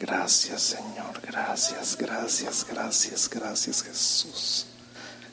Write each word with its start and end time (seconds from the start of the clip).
Gracias 0.00 0.62
Señor, 0.62 1.20
gracias, 1.20 1.94
gracias, 1.98 2.66
gracias, 2.66 3.28
gracias 3.28 3.82
Jesús. 3.82 4.66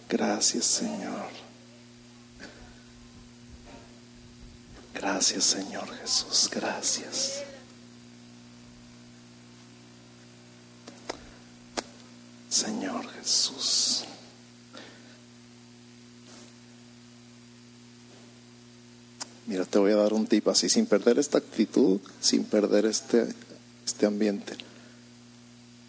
Gracias 0.10 0.66
Señor. 0.66 1.30
Gracias 4.94 5.46
Señor 5.46 5.90
Jesús, 6.02 6.50
gracias. 6.52 7.44
Señor 12.50 13.10
Jesús. 13.14 14.04
Mira, 19.46 19.64
te 19.64 19.80
voy 19.80 19.94
a 19.94 19.96
dar 19.96 20.12
un 20.12 20.28
tip 20.28 20.46
así, 20.50 20.68
sin 20.68 20.86
perder 20.86 21.20
esta 21.20 21.38
actitud, 21.38 22.02
sin 22.20 22.44
perder 22.44 22.86
este, 22.86 23.34
este 23.88 24.06
ambiente. 24.06 24.54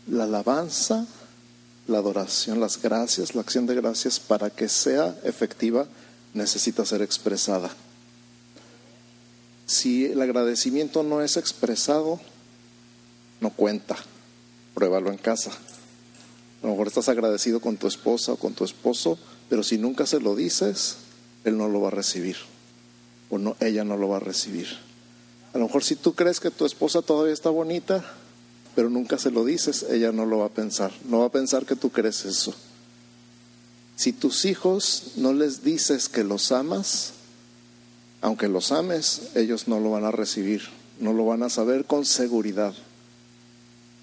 La 0.07 0.25
alabanza, 0.25 1.07
la 1.87 1.99
adoración, 1.99 2.61
las 2.61 2.81
gracias, 2.81 3.35
la 3.35 3.43
acción 3.43 3.67
de 3.67 3.75
gracias, 3.75 4.19
para 4.19 4.49
que 4.49 4.71
sea 4.71 5.19
efectiva, 5.25 5.87
necesita 6.33 6.87
ser 6.87 7.03
expresada. 7.03 7.71
Si 9.67 10.07
el 10.07 10.23
agradecimiento 10.23 11.03
no 11.03 11.21
es 11.21 11.37
expresado, 11.37 12.19
no 13.41 13.51
cuenta. 13.51 13.97
Pruébalo 14.73 15.11
en 15.11 15.19
casa. 15.19 15.51
A 15.51 16.67
lo 16.67 16.71
mejor 16.71 16.87
estás 16.87 17.09
agradecido 17.09 17.61
con 17.61 17.77
tu 17.77 17.87
esposa 17.87 18.33
o 18.33 18.37
con 18.37 18.55
tu 18.55 18.65
esposo, 18.65 19.19
pero 19.51 19.63
si 19.63 19.77
nunca 19.77 20.07
se 20.07 20.21
lo 20.21 20.35
dices, 20.35 20.97
él 21.45 21.59
no 21.59 21.69
lo 21.69 21.83
va 21.83 21.89
a 21.89 21.93
recibir 21.93 22.37
o 23.31 23.39
no, 23.39 23.57
ella 23.61 23.85
no 23.85 23.97
lo 23.97 24.09
va 24.09 24.17
a 24.17 24.21
recibir. 24.21 24.88
A 25.59 25.61
lo 25.61 25.67
mejor 25.67 25.83
si 25.83 25.97
tú 25.97 26.15
crees 26.15 26.39
que 26.39 26.53
tu 26.53 26.65
esposa 26.67 27.03
todavía 27.03 27.35
está 27.35 27.51
bonita, 27.51 28.05
pero 28.77 28.89
nunca 28.89 29.19
se 29.19 29.33
lo 29.33 29.45
dices, 29.45 29.85
ella 29.91 30.13
no 30.13 30.25
lo 30.25 30.39
va 30.39 30.47
a 30.47 30.51
pensar, 30.51 30.93
no 31.09 31.19
va 31.19 31.25
a 31.25 31.33
pensar 31.33 31.67
que 31.67 31.75
tú 31.75 31.91
crees 31.91 32.25
eso. 32.25 32.55
Si 33.97 34.13
tus 34.13 34.45
hijos 34.45 35.15
no 35.17 35.33
les 35.33 35.65
dices 35.65 36.09
que 36.09 36.23
los 36.23 36.53
amas, 36.53 37.15
aunque 38.21 38.47
los 38.47 38.71
ames, 38.71 39.31
ellos 39.35 39.67
no 39.67 39.81
lo 39.81 39.91
van 39.91 40.05
a 40.05 40.13
recibir, 40.13 40.63
no 41.01 41.13
lo 41.13 41.27
van 41.27 41.43
a 41.43 41.51
saber 41.51 41.87
con 41.87 42.05
seguridad. 42.05 42.73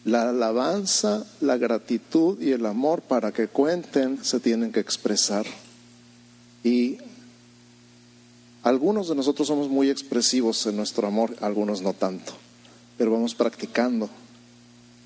La 0.04 0.32
alabanza, 0.32 1.26
la 1.40 1.56
gratitud 1.56 2.38
y 2.42 2.52
el 2.52 2.66
amor 2.66 3.02
para 3.02 3.32
que 3.32 3.48
cuenten 3.48 4.22
se 4.26 4.42
tienen 4.42 4.74
que 4.74 4.82
expresar. 4.82 5.46
Y 6.66 6.98
algunos 8.66 9.08
de 9.08 9.14
nosotros 9.14 9.48
somos 9.48 9.70
muy 9.70 9.92
expresivos 9.92 10.66
en 10.66 10.76
nuestro 10.76 11.08
amor, 11.08 11.36
algunos 11.40 11.84
no 11.84 11.94
tanto, 11.94 12.34
pero 12.98 13.12
vamos 13.12 13.36
practicando. 13.36 14.10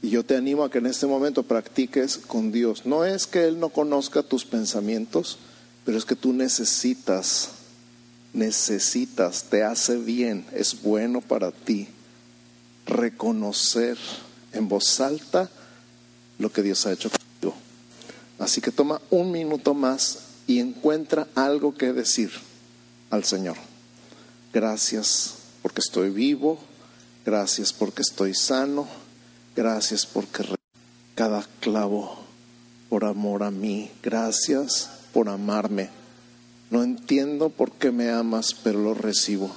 Y 0.01 0.11
yo 0.11 0.23
te 0.23 0.38
animo 0.38 0.63
a 0.63 0.71
que 0.71 0.77
en 0.77 0.85
este 0.85 1.07
momento 1.07 1.43
practiques 1.43 2.17
con 2.17 2.53
Dios. 2.53 2.85
No 2.85 3.03
es 3.03 3.27
que 3.27 3.43
Él 3.43 3.59
no 3.59 3.67
conozca 3.67 4.23
tus 4.23 4.45
pensamientos, 4.45 5.39
pero 5.83 5.97
es 5.97 6.05
que 6.05 6.16
tú 6.16 6.31
necesitas, 6.31 7.49
necesitas, 8.31 9.43
te 9.49 9.61
hace 9.61 9.97
bien, 9.97 10.45
es 10.53 10.81
bueno 10.81 11.19
para 11.19 11.51
ti 11.51 11.89
reconocer 12.85 13.97
en 14.53 14.69
voz 14.69 15.01
alta 15.01 15.49
lo 16.38 16.49
que 16.49 16.63
Dios 16.63 16.85
ha 16.85 16.94
hecho 16.94 17.09
contigo. 17.09 17.55
Así 18.39 18.61
que 18.61 18.71
toma 18.71 19.01
un 19.09 19.33
minuto 19.33 19.73
más 19.73 20.19
y 20.47 20.59
encuentra 20.59 21.27
algo 21.35 21.75
que 21.75 21.91
decir 21.91 22.31
al 23.09 23.23
Señor. 23.23 23.57
Gracias 24.53 25.35
porque 25.61 25.81
estoy 25.85 26.09
vivo, 26.09 26.59
gracias 27.25 27.73
porque 27.73 28.01
estoy 28.01 28.33
sano, 28.33 28.88
gracias 29.55 30.05
porque 30.05 30.43
cada 31.16 31.45
clavo 31.59 32.17
por 32.89 33.05
amor 33.05 33.43
a 33.43 33.51
mí, 33.51 33.91
gracias 34.01 34.89
por 35.13 35.29
amarme. 35.29 35.89
No 36.71 36.83
entiendo 36.83 37.50
por 37.50 37.72
qué 37.72 37.91
me 37.91 38.09
amas, 38.09 38.56
pero 38.63 38.79
lo 38.79 38.94
recibo. 38.94 39.51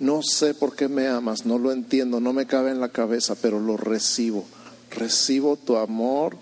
No 0.00 0.22
sé 0.22 0.54
por 0.54 0.74
qué 0.74 0.88
me 0.88 1.08
amas, 1.08 1.46
no 1.46 1.58
lo 1.58 1.72
entiendo, 1.72 2.20
no 2.20 2.32
me 2.32 2.46
cabe 2.46 2.70
en 2.70 2.80
la 2.80 2.88
cabeza, 2.88 3.34
pero 3.34 3.60
lo 3.60 3.76
recibo. 3.76 4.44
Recibo 4.90 5.56
tu 5.56 5.76
amor 5.76 6.36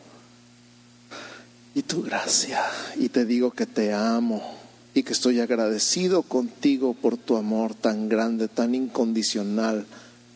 y 1.74 1.82
tu 1.82 2.02
gracia 2.02 2.62
y 2.96 3.08
te 3.08 3.24
digo 3.24 3.50
que 3.50 3.66
te 3.66 3.92
amo 3.92 4.61
y 4.94 5.02
que 5.02 5.12
estoy 5.12 5.40
agradecido 5.40 6.22
contigo 6.22 6.94
por 6.94 7.16
tu 7.16 7.36
amor 7.36 7.74
tan 7.74 8.08
grande, 8.08 8.48
tan 8.48 8.74
incondicional, 8.74 9.86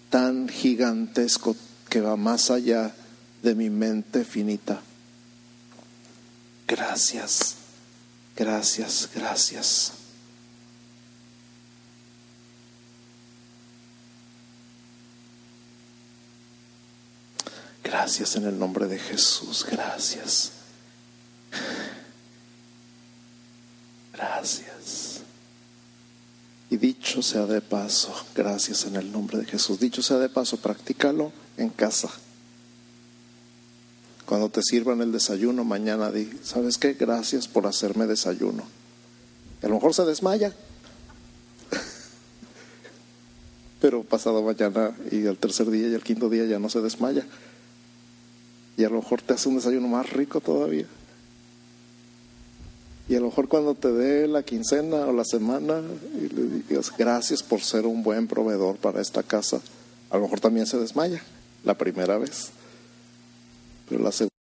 tan 0.09 0.49
gigantesco 0.49 1.57
que 1.89 2.01
va 2.01 2.17
más 2.17 2.51
allá 2.51 2.95
de 3.43 3.55
mi 3.55 3.71
mente 3.71 4.25
finita. 4.25 4.81
Gracias, 6.67 7.57
gracias, 8.35 9.09
gracias. 9.15 9.93
Gracias 17.85 18.35
en 18.35 18.47
el 18.47 18.59
nombre 18.59 18.87
de 18.87 18.99
Jesús, 18.99 19.65
gracias. 19.71 20.51
Gracias. 24.13 25.21
Y 26.71 26.77
dicho 27.17 27.31
sea 27.31 27.47
de 27.47 27.63
paso, 27.63 28.15
gracias 28.35 28.85
en 28.85 28.97
el 28.97 29.11
nombre 29.11 29.39
de 29.39 29.47
Jesús. 29.47 29.81
Dicho 29.81 30.03
sea 30.03 30.19
de 30.19 30.29
paso, 30.29 30.59
practícalo 30.59 31.33
en 31.57 31.71
casa. 31.71 32.11
Cuando 34.27 34.51
te 34.51 34.63
sirvan 34.63 35.01
el 35.01 35.13
desayuno 35.13 35.65
mañana, 35.65 36.13
di, 36.13 36.31
¿sabes 36.43 36.77
qué? 36.77 36.93
Gracias 36.93 37.49
por 37.49 37.67
hacerme 37.67 38.07
desayuno. 38.07 38.65
a 39.63 39.67
lo 39.67 39.77
mejor 39.77 39.95
se 39.95 40.05
desmaya. 40.05 40.53
Pero 43.81 44.05
pasado 44.05 44.43
mañana 44.43 44.95
y 45.11 45.25
el 45.25 45.39
tercer 45.39 45.71
día 45.71 45.89
y 45.89 45.95
el 45.95 46.03
quinto 46.03 46.29
día 46.29 46.45
ya 46.45 46.59
no 46.59 46.69
se 46.69 46.83
desmaya. 46.83 47.25
Y 48.77 48.85
a 48.85 48.91
lo 48.91 48.97
mejor 48.97 49.23
te 49.23 49.33
hace 49.33 49.49
un 49.49 49.57
desayuno 49.57 49.89
más 49.89 50.11
rico 50.11 50.43
todavía. 50.43 50.85
Y 53.09 53.15
a 53.15 53.21
lo 53.21 53.27
mejor 53.27 53.49
cuando 53.49 53.75
te 53.75 53.93
dé 53.93 54.27
la 54.27 54.43
quincena 54.43 55.07
o 55.07 55.13
la 55.13 55.25
semana 55.25 55.81
y 56.21 56.29
le 56.29 56.43
digas 56.43 56.93
gracias 56.97 57.43
por 57.43 57.61
ser 57.61 57.87
un 57.87 58.03
buen 58.03 58.27
proveedor 58.27 58.77
para 58.77 59.01
esta 59.01 59.23
casa, 59.23 59.61
a 60.11 60.17
lo 60.17 60.23
mejor 60.23 60.41
también 60.41 60.67
se 60.67 60.79
desmaya 60.79 61.23
la 61.65 61.75
primera 61.75 62.19
vez. 62.19 62.51
Pero 63.89 64.03
la 64.03 64.11
segunda 64.11 64.36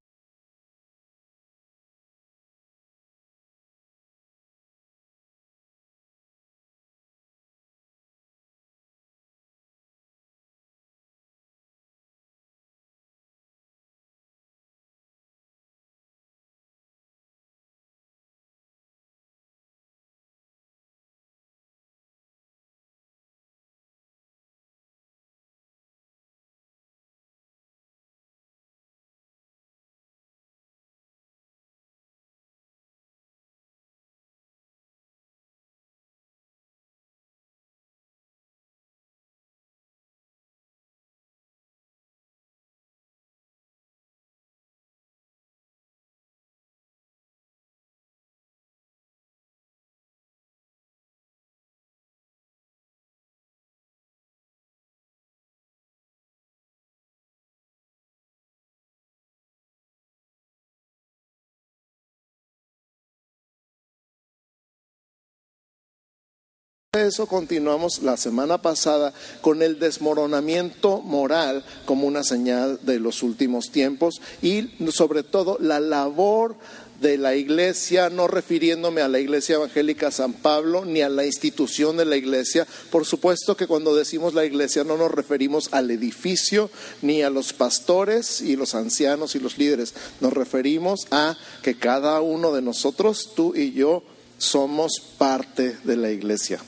eso 66.95 67.27
continuamos 67.27 68.01
la 68.03 68.17
semana 68.17 68.61
pasada 68.61 69.13
con 69.41 69.61
el 69.61 69.79
desmoronamiento 69.79 71.01
moral 71.01 71.63
como 71.85 72.07
una 72.07 72.23
señal 72.23 72.79
de 72.83 72.99
los 72.99 73.23
últimos 73.23 73.71
tiempos 73.71 74.21
y 74.41 74.69
sobre 74.91 75.23
todo 75.23 75.57
la 75.59 75.79
labor 75.79 76.55
de 77.01 77.17
la 77.17 77.35
iglesia, 77.35 78.09
no 78.09 78.27
refiriéndome 78.27 79.01
a 79.01 79.09
la 79.09 79.19
iglesia 79.19 79.55
evangélica 79.55 80.11
San 80.11 80.33
Pablo 80.33 80.85
ni 80.85 81.01
a 81.01 81.09
la 81.09 81.25
institución 81.25 81.97
de 81.97 82.05
la 82.05 82.15
iglesia. 82.15 82.65
Por 82.89 83.05
supuesto 83.05 83.57
que 83.57 83.67
cuando 83.67 83.95
decimos 83.95 84.33
la 84.33 84.45
iglesia 84.45 84.83
no 84.83 84.97
nos 84.97 85.11
referimos 85.11 85.69
al 85.71 85.91
edificio 85.91 86.69
ni 87.01 87.21
a 87.21 87.29
los 87.29 87.53
pastores 87.53 88.41
y 88.41 88.55
los 88.55 88.75
ancianos 88.75 89.35
y 89.35 89.39
los 89.39 89.57
líderes. 89.57 89.93
Nos 90.21 90.33
referimos 90.33 91.07
a 91.11 91.37
que 91.61 91.77
cada 91.77 92.21
uno 92.21 92.53
de 92.53 92.61
nosotros, 92.61 93.31
tú 93.35 93.53
y 93.55 93.73
yo, 93.73 94.03
somos 94.37 95.01
parte 95.17 95.77
de 95.83 95.97
la 95.97 96.11
iglesia. 96.11 96.61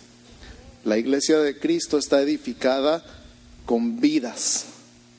La 0.88 0.98
iglesia 0.98 1.39
de 1.39 1.60
Cristo 1.60 1.98
está 1.98 2.22
edificada 2.22 3.04
con 3.66 4.00
vidas. 4.00 4.68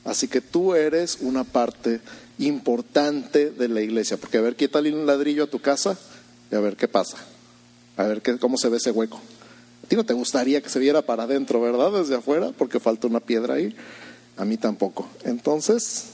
Así 0.02 0.26
que 0.26 0.40
tú 0.40 0.74
eres 0.74 1.18
una 1.20 1.44
parte 1.44 2.00
importante 2.38 3.50
de 3.50 3.68
la 3.68 3.82
iglesia. 3.82 4.16
Porque 4.16 4.38
a 4.38 4.40
ver, 4.40 4.56
quítale 4.56 4.90
un 4.94 5.04
ladrillo 5.04 5.44
a 5.44 5.50
tu 5.50 5.58
casa 5.58 5.98
y 6.50 6.54
a 6.54 6.60
ver 6.60 6.74
qué 6.76 6.88
pasa. 6.88 7.18
A 7.98 8.04
ver 8.04 8.22
qué, 8.22 8.38
cómo 8.38 8.56
se 8.56 8.70
ve 8.70 8.78
ese 8.78 8.92
hueco. 8.92 9.20
A 9.84 9.86
ti 9.86 9.94
no 9.94 10.06
te 10.06 10.14
gustaría 10.14 10.62
que 10.62 10.70
se 10.70 10.78
viera 10.78 11.02
para 11.02 11.24
adentro, 11.24 11.60
¿verdad? 11.60 11.92
Desde 11.92 12.14
afuera, 12.14 12.50
porque 12.56 12.80
falta 12.80 13.06
una 13.06 13.20
piedra 13.20 13.56
ahí. 13.56 13.76
A 14.38 14.46
mí 14.46 14.56
tampoco. 14.56 15.06
Entonces, 15.24 16.06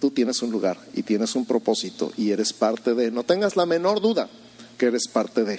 tú 0.00 0.12
tienes 0.12 0.40
un 0.40 0.52
lugar 0.52 0.78
y 0.94 1.02
tienes 1.02 1.34
un 1.34 1.46
propósito 1.46 2.12
y 2.16 2.30
eres 2.30 2.52
parte 2.52 2.94
de. 2.94 3.10
No 3.10 3.24
tengas 3.24 3.56
la 3.56 3.66
menor 3.66 4.00
duda 4.00 4.28
que 4.78 4.86
eres 4.86 5.08
parte 5.08 5.42
de. 5.42 5.58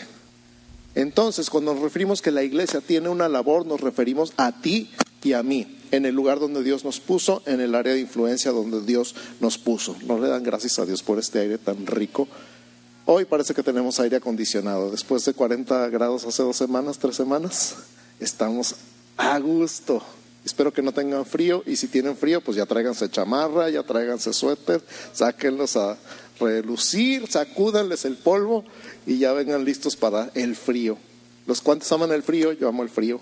Entonces, 0.96 1.50
cuando 1.50 1.74
nos 1.74 1.84
referimos 1.84 2.22
que 2.22 2.32
la 2.32 2.44
iglesia 2.44 2.82
tiene 2.82 3.10
una 3.10 3.30
labor, 3.30 3.66
nos 3.66 3.82
referimos 3.82 4.34
a 4.38 4.62
ti 4.62 4.90
y 5.24 5.34
a 5.34 5.44
mí 5.44 5.80
en 5.92 6.06
el 6.06 6.16
lugar 6.16 6.40
donde 6.40 6.64
Dios 6.64 6.84
nos 6.84 7.00
puso, 7.00 7.44
en 7.46 7.62
el 7.62 7.76
área 7.76 7.94
de 7.94 8.00
influencia 8.00 8.52
donde 8.52 8.82
Dios 8.82 9.16
nos 9.40 9.60
puso. 9.60 9.96
No 10.08 10.20
le 10.20 10.28
dan 10.28 10.44
gracias 10.44 10.80
a 10.80 10.86
Dios 10.86 11.04
por 11.04 11.20
este 11.20 11.40
aire 11.40 11.60
tan 11.60 11.86
rico. 11.86 12.28
Hoy 13.06 13.26
parece 13.26 13.54
que 13.54 13.62
tenemos 13.62 14.00
aire 14.00 14.18
acondicionado. 14.18 14.90
Después 14.90 15.24
de 15.26 15.34
40 15.34 15.90
grados 15.90 16.26
hace 16.26 16.42
dos 16.42 16.58
semanas, 16.58 16.98
tres 16.98 17.16
semanas, 17.16 17.76
estamos 18.20 18.76
a 19.18 19.38
gusto. 19.38 20.02
Espero 20.46 20.74
que 20.74 20.82
no 20.82 20.92
tengan 20.92 21.26
frío 21.26 21.64
y 21.66 21.76
si 21.76 21.88
tienen 21.88 22.18
frío, 22.18 22.42
pues 22.42 22.58
ya 22.58 22.66
tráiganse 22.66 23.10
chamarra, 23.10 23.70
ya 23.70 23.84
tráiganse 23.84 24.34
suéter, 24.34 24.82
sáquenlos 25.14 25.78
a 25.78 25.98
relucir, 26.44 27.28
sacúdanles 27.28 28.06
el 28.06 28.16
polvo 28.16 28.64
y 29.06 29.18
ya 29.18 29.34
vengan 29.34 29.66
listos 29.66 29.96
para 29.96 30.32
el 30.36 30.56
frío. 30.56 30.98
Los 31.46 31.62
cuantos 31.62 31.92
aman 31.92 32.12
el 32.12 32.24
frío, 32.24 32.54
yo 32.54 32.68
amo 32.68 32.84
el 32.84 32.90
frío. 32.90 33.20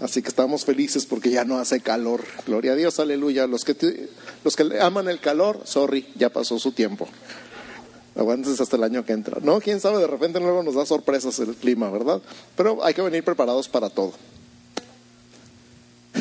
Así 0.00 0.22
que 0.22 0.28
estamos 0.28 0.64
felices 0.64 1.06
porque 1.06 1.30
ya 1.30 1.44
no 1.44 1.58
hace 1.58 1.80
calor. 1.80 2.22
Gloria 2.46 2.72
a 2.72 2.76
Dios, 2.76 3.00
aleluya. 3.00 3.46
Los 3.46 3.64
que, 3.64 4.08
los 4.44 4.54
que 4.54 4.80
aman 4.80 5.08
el 5.08 5.18
calor, 5.18 5.62
sorry, 5.64 6.06
ya 6.14 6.30
pasó 6.30 6.58
su 6.58 6.72
tiempo. 6.72 7.08
Aguántense 8.14 8.62
hasta 8.62 8.76
el 8.76 8.84
año 8.84 9.04
que 9.04 9.12
entra. 9.12 9.38
No, 9.42 9.60
quién 9.60 9.80
sabe, 9.80 9.98
de 9.98 10.06
repente 10.06 10.40
luego 10.40 10.62
nos 10.62 10.74
da 10.74 10.86
sorpresas 10.86 11.38
el 11.40 11.54
clima, 11.54 11.90
¿verdad? 11.90 12.20
Pero 12.56 12.84
hay 12.84 12.94
que 12.94 13.02
venir 13.02 13.24
preparados 13.24 13.68
para 13.68 13.90
todo. 13.90 14.12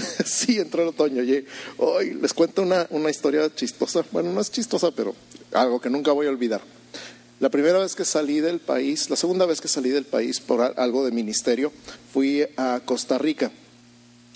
sí, 0.26 0.60
entró 0.60 0.84
el 0.84 0.90
otoño. 0.90 1.22
Oye, 1.22 1.46
hoy 1.78 2.14
les 2.14 2.34
cuento 2.34 2.62
una, 2.62 2.88
una 2.90 3.10
historia 3.10 3.54
chistosa. 3.54 4.06
Bueno, 4.12 4.32
no 4.32 4.42
es 4.42 4.52
chistosa, 4.52 4.92
pero 4.92 5.16
algo 5.54 5.80
que 5.80 5.90
nunca 5.90 6.12
voy 6.12 6.28
a 6.28 6.30
olvidar. 6.30 6.62
La 7.40 7.50
primera 7.50 7.78
vez 7.78 7.96
que 7.96 8.04
salí 8.04 8.40
del 8.40 8.60
país, 8.60 9.12
la 9.12 9.16
segunda 9.16 9.46
vez 9.46 9.62
que 9.62 9.68
salí 9.68 9.92
del 9.92 10.06
país 10.06 10.40
por 10.40 10.74
algo 10.76 11.06
de 11.06 11.12
ministerio, 11.12 11.72
fui 12.12 12.44
a 12.58 12.82
Costa 12.84 13.18
Rica. 13.20 13.52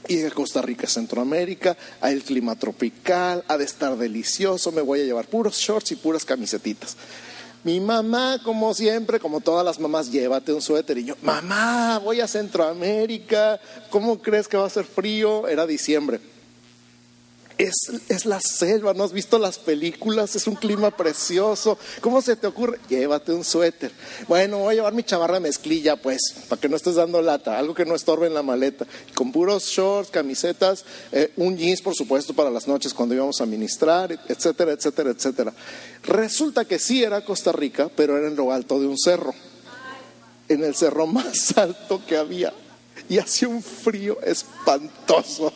Y 0.07 0.17
de 0.17 0.31
Costa 0.31 0.61
Rica, 0.61 0.87
Centroamérica, 0.87 1.77
hay 1.99 2.13
el 2.13 2.23
clima 2.23 2.55
tropical, 2.55 3.43
ha 3.47 3.57
de 3.57 3.65
estar 3.65 3.97
delicioso, 3.97 4.71
me 4.71 4.81
voy 4.81 5.01
a 5.01 5.05
llevar 5.05 5.27
puros 5.27 5.57
shorts 5.57 5.91
y 5.91 5.95
puras 5.95 6.25
camisetitas. 6.25 6.95
Mi 7.63 7.79
mamá, 7.79 8.39
como 8.43 8.73
siempre, 8.73 9.19
como 9.19 9.39
todas 9.39 9.63
las 9.63 9.79
mamás, 9.79 10.11
llévate 10.11 10.51
un 10.51 10.61
suéter. 10.61 10.97
Y 10.97 11.05
yo, 11.05 11.15
mamá, 11.21 11.99
voy 11.99 12.19
a 12.21 12.27
Centroamérica, 12.27 13.59
¿cómo 13.89 14.19
crees 14.19 14.47
que 14.47 14.57
va 14.57 14.65
a 14.65 14.69
ser 14.69 14.85
frío? 14.85 15.47
Era 15.47 15.67
diciembre 15.67 16.19
es, 17.63 18.25
la 18.25 18.39
selva, 18.39 18.93
¿no 18.93 19.03
has 19.03 19.11
visto 19.11 19.37
las 19.37 19.59
películas? 19.59 20.35
Es 20.35 20.47
un 20.47 20.55
clima 20.55 20.91
precioso. 20.95 21.77
¿Cómo 21.99 22.21
se 22.21 22.35
te 22.35 22.47
ocurre? 22.47 22.79
Llévate 22.89 23.33
un 23.33 23.43
suéter. 23.43 23.91
Bueno, 24.27 24.59
voy 24.59 24.73
a 24.73 24.75
llevar 24.75 24.93
mi 24.93 25.03
chamarra 25.03 25.39
mezclilla, 25.39 25.95
pues, 25.95 26.35
para 26.49 26.59
que 26.59 26.69
no 26.69 26.75
estés 26.75 26.95
dando 26.95 27.21
lata, 27.21 27.57
algo 27.57 27.73
que 27.73 27.85
no 27.85 27.95
estorbe 27.95 28.27
en 28.27 28.33
la 28.33 28.43
maleta. 28.43 28.85
Con 29.15 29.31
puros 29.31 29.65
shorts, 29.65 30.11
camisetas, 30.11 30.85
eh, 31.11 31.31
un 31.37 31.57
jeans, 31.57 31.81
por 31.81 31.95
supuesto, 31.95 32.33
para 32.33 32.49
las 32.49 32.67
noches 32.67 32.93
cuando 32.93 33.15
íbamos 33.15 33.41
a 33.41 33.45
ministrar, 33.45 34.11
etcétera, 34.27 34.73
etcétera, 34.73 35.11
etcétera. 35.11 35.53
Resulta 36.03 36.65
que 36.65 36.79
sí 36.79 37.03
era 37.03 37.23
Costa 37.23 37.51
Rica, 37.51 37.89
pero 37.95 38.17
era 38.17 38.27
en 38.27 38.35
lo 38.35 38.51
alto 38.51 38.79
de 38.79 38.87
un 38.87 38.97
cerro. 38.97 39.33
En 40.47 40.63
el 40.63 40.75
cerro 40.75 41.07
más 41.07 41.57
alto 41.57 42.01
que 42.05 42.17
había. 42.17 42.53
Y 43.09 43.17
hacía 43.17 43.47
un 43.47 43.61
frío 43.61 44.19
espantoso. 44.21 45.51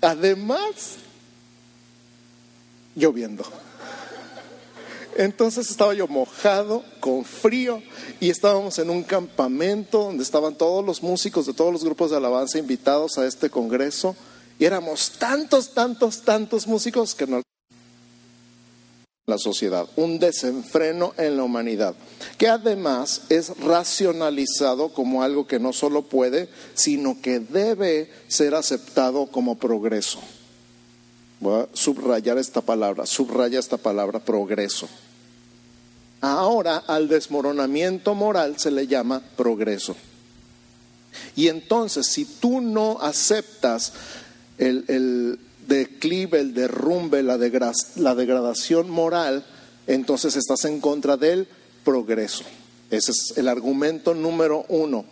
Además, 0.00 0.96
lloviendo. 2.94 3.44
Entonces 5.16 5.68
estaba 5.68 5.94
yo 5.94 6.06
mojado, 6.06 6.84
con 7.00 7.24
frío, 7.24 7.82
y 8.20 8.30
estábamos 8.30 8.78
en 8.78 8.88
un 8.88 9.02
campamento 9.02 10.04
donde 10.04 10.22
estaban 10.22 10.54
todos 10.54 10.84
los 10.84 11.02
músicos 11.02 11.46
de 11.46 11.54
todos 11.54 11.72
los 11.72 11.82
grupos 11.82 12.10
de 12.10 12.18
alabanza 12.18 12.58
invitados 12.58 13.18
a 13.18 13.26
este 13.26 13.50
congreso, 13.50 14.14
y 14.60 14.64
éramos 14.64 15.10
tantos, 15.18 15.74
tantos, 15.74 16.22
tantos 16.22 16.66
músicos 16.68 17.14
que 17.16 17.26
no 17.26 17.42
la 19.28 19.38
sociedad, 19.38 19.86
un 19.96 20.18
desenfreno 20.18 21.12
en 21.18 21.36
la 21.36 21.44
humanidad, 21.44 21.94
que 22.38 22.48
además 22.48 23.22
es 23.28 23.50
racionalizado 23.58 24.88
como 24.88 25.22
algo 25.22 25.46
que 25.46 25.58
no 25.58 25.74
solo 25.74 26.02
puede, 26.02 26.48
sino 26.74 27.20
que 27.20 27.38
debe 27.38 28.10
ser 28.26 28.54
aceptado 28.54 29.26
como 29.26 29.58
progreso. 29.58 30.18
Voy 31.40 31.60
a 31.60 31.68
subrayar 31.74 32.38
esta 32.38 32.62
palabra, 32.62 33.04
subraya 33.04 33.58
esta 33.58 33.76
palabra 33.76 34.18
progreso. 34.18 34.88
Ahora 36.22 36.78
al 36.86 37.06
desmoronamiento 37.06 38.14
moral 38.14 38.58
se 38.58 38.70
le 38.70 38.86
llama 38.86 39.22
progreso. 39.36 39.94
Y 41.36 41.48
entonces, 41.48 42.06
si 42.06 42.24
tú 42.24 42.62
no 42.62 42.98
aceptas 43.00 43.92
el, 44.56 44.84
el 44.88 45.38
declive, 45.68 46.40
el 46.40 46.54
derrumbe, 46.54 47.22
la, 47.22 47.36
degradación 47.38 48.90
moral, 48.90 49.44
entonces 49.86 50.34
estás 50.34 50.64
en 50.64 50.80
contra 50.80 51.16
del 51.16 51.46
progreso. 51.84 52.44
Ese 52.90 53.12
es 53.12 53.34
el 53.36 53.48
argumento 53.48 54.14
número 54.14 54.64
uno. 54.68 55.04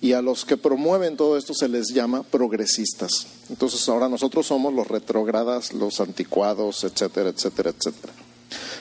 Y 0.00 0.12
a 0.12 0.22
los 0.22 0.44
que 0.44 0.56
promueven 0.56 1.16
todo 1.16 1.36
esto 1.36 1.54
se 1.54 1.68
les 1.68 1.88
llama 1.88 2.22
progresistas. 2.22 3.26
Entonces 3.50 3.86
ahora 3.88 4.08
nosotros 4.08 4.46
somos 4.46 4.72
los 4.72 4.86
retrógradas, 4.86 5.72
los 5.72 6.00
anticuados, 6.00 6.84
etcétera, 6.84 7.30
etcétera, 7.30 7.70
etcétera. 7.70 8.12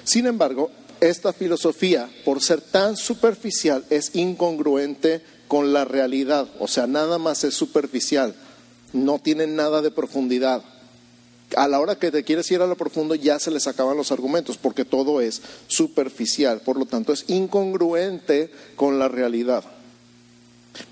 Sin 0.04 0.28
embargo, 0.28 0.70
esta 1.02 1.34
filosofía, 1.34 2.10
por 2.24 2.42
ser 2.42 2.62
tan 2.62 2.96
superficial, 2.96 3.84
es 3.90 4.16
incongruente 4.16 5.22
con 5.48 5.74
la 5.74 5.86
realidad. 5.86 6.48
O 6.60 6.68
sea, 6.68 6.88
nada 6.88 7.18
más 7.18 7.44
es 7.44 7.56
superficial. 7.56 8.36
No 8.94 9.20
tiene 9.20 9.48
nada 9.48 9.82
de 9.82 9.92
profundidad 9.92 10.64
a 11.56 11.68
la 11.68 11.80
hora 11.80 11.98
que 11.98 12.12
te 12.12 12.24
quieres 12.24 12.52
ir 12.52 12.62
a 12.62 12.68
lo 12.68 12.76
profundo 12.76 13.16
ya 13.16 13.40
se 13.40 13.52
les 13.52 13.68
acaban 13.68 13.98
los 13.98 14.12
argumentos 14.12 14.58
porque 14.58 14.86
todo 14.86 15.22
es 15.22 15.42
superficial, 15.68 16.62
por 16.62 16.78
lo 16.78 16.86
tanto 16.86 17.14
es 17.14 17.26
incongruente 17.28 18.52
con 18.76 19.00
la 19.00 19.08
realidad. 19.08 19.64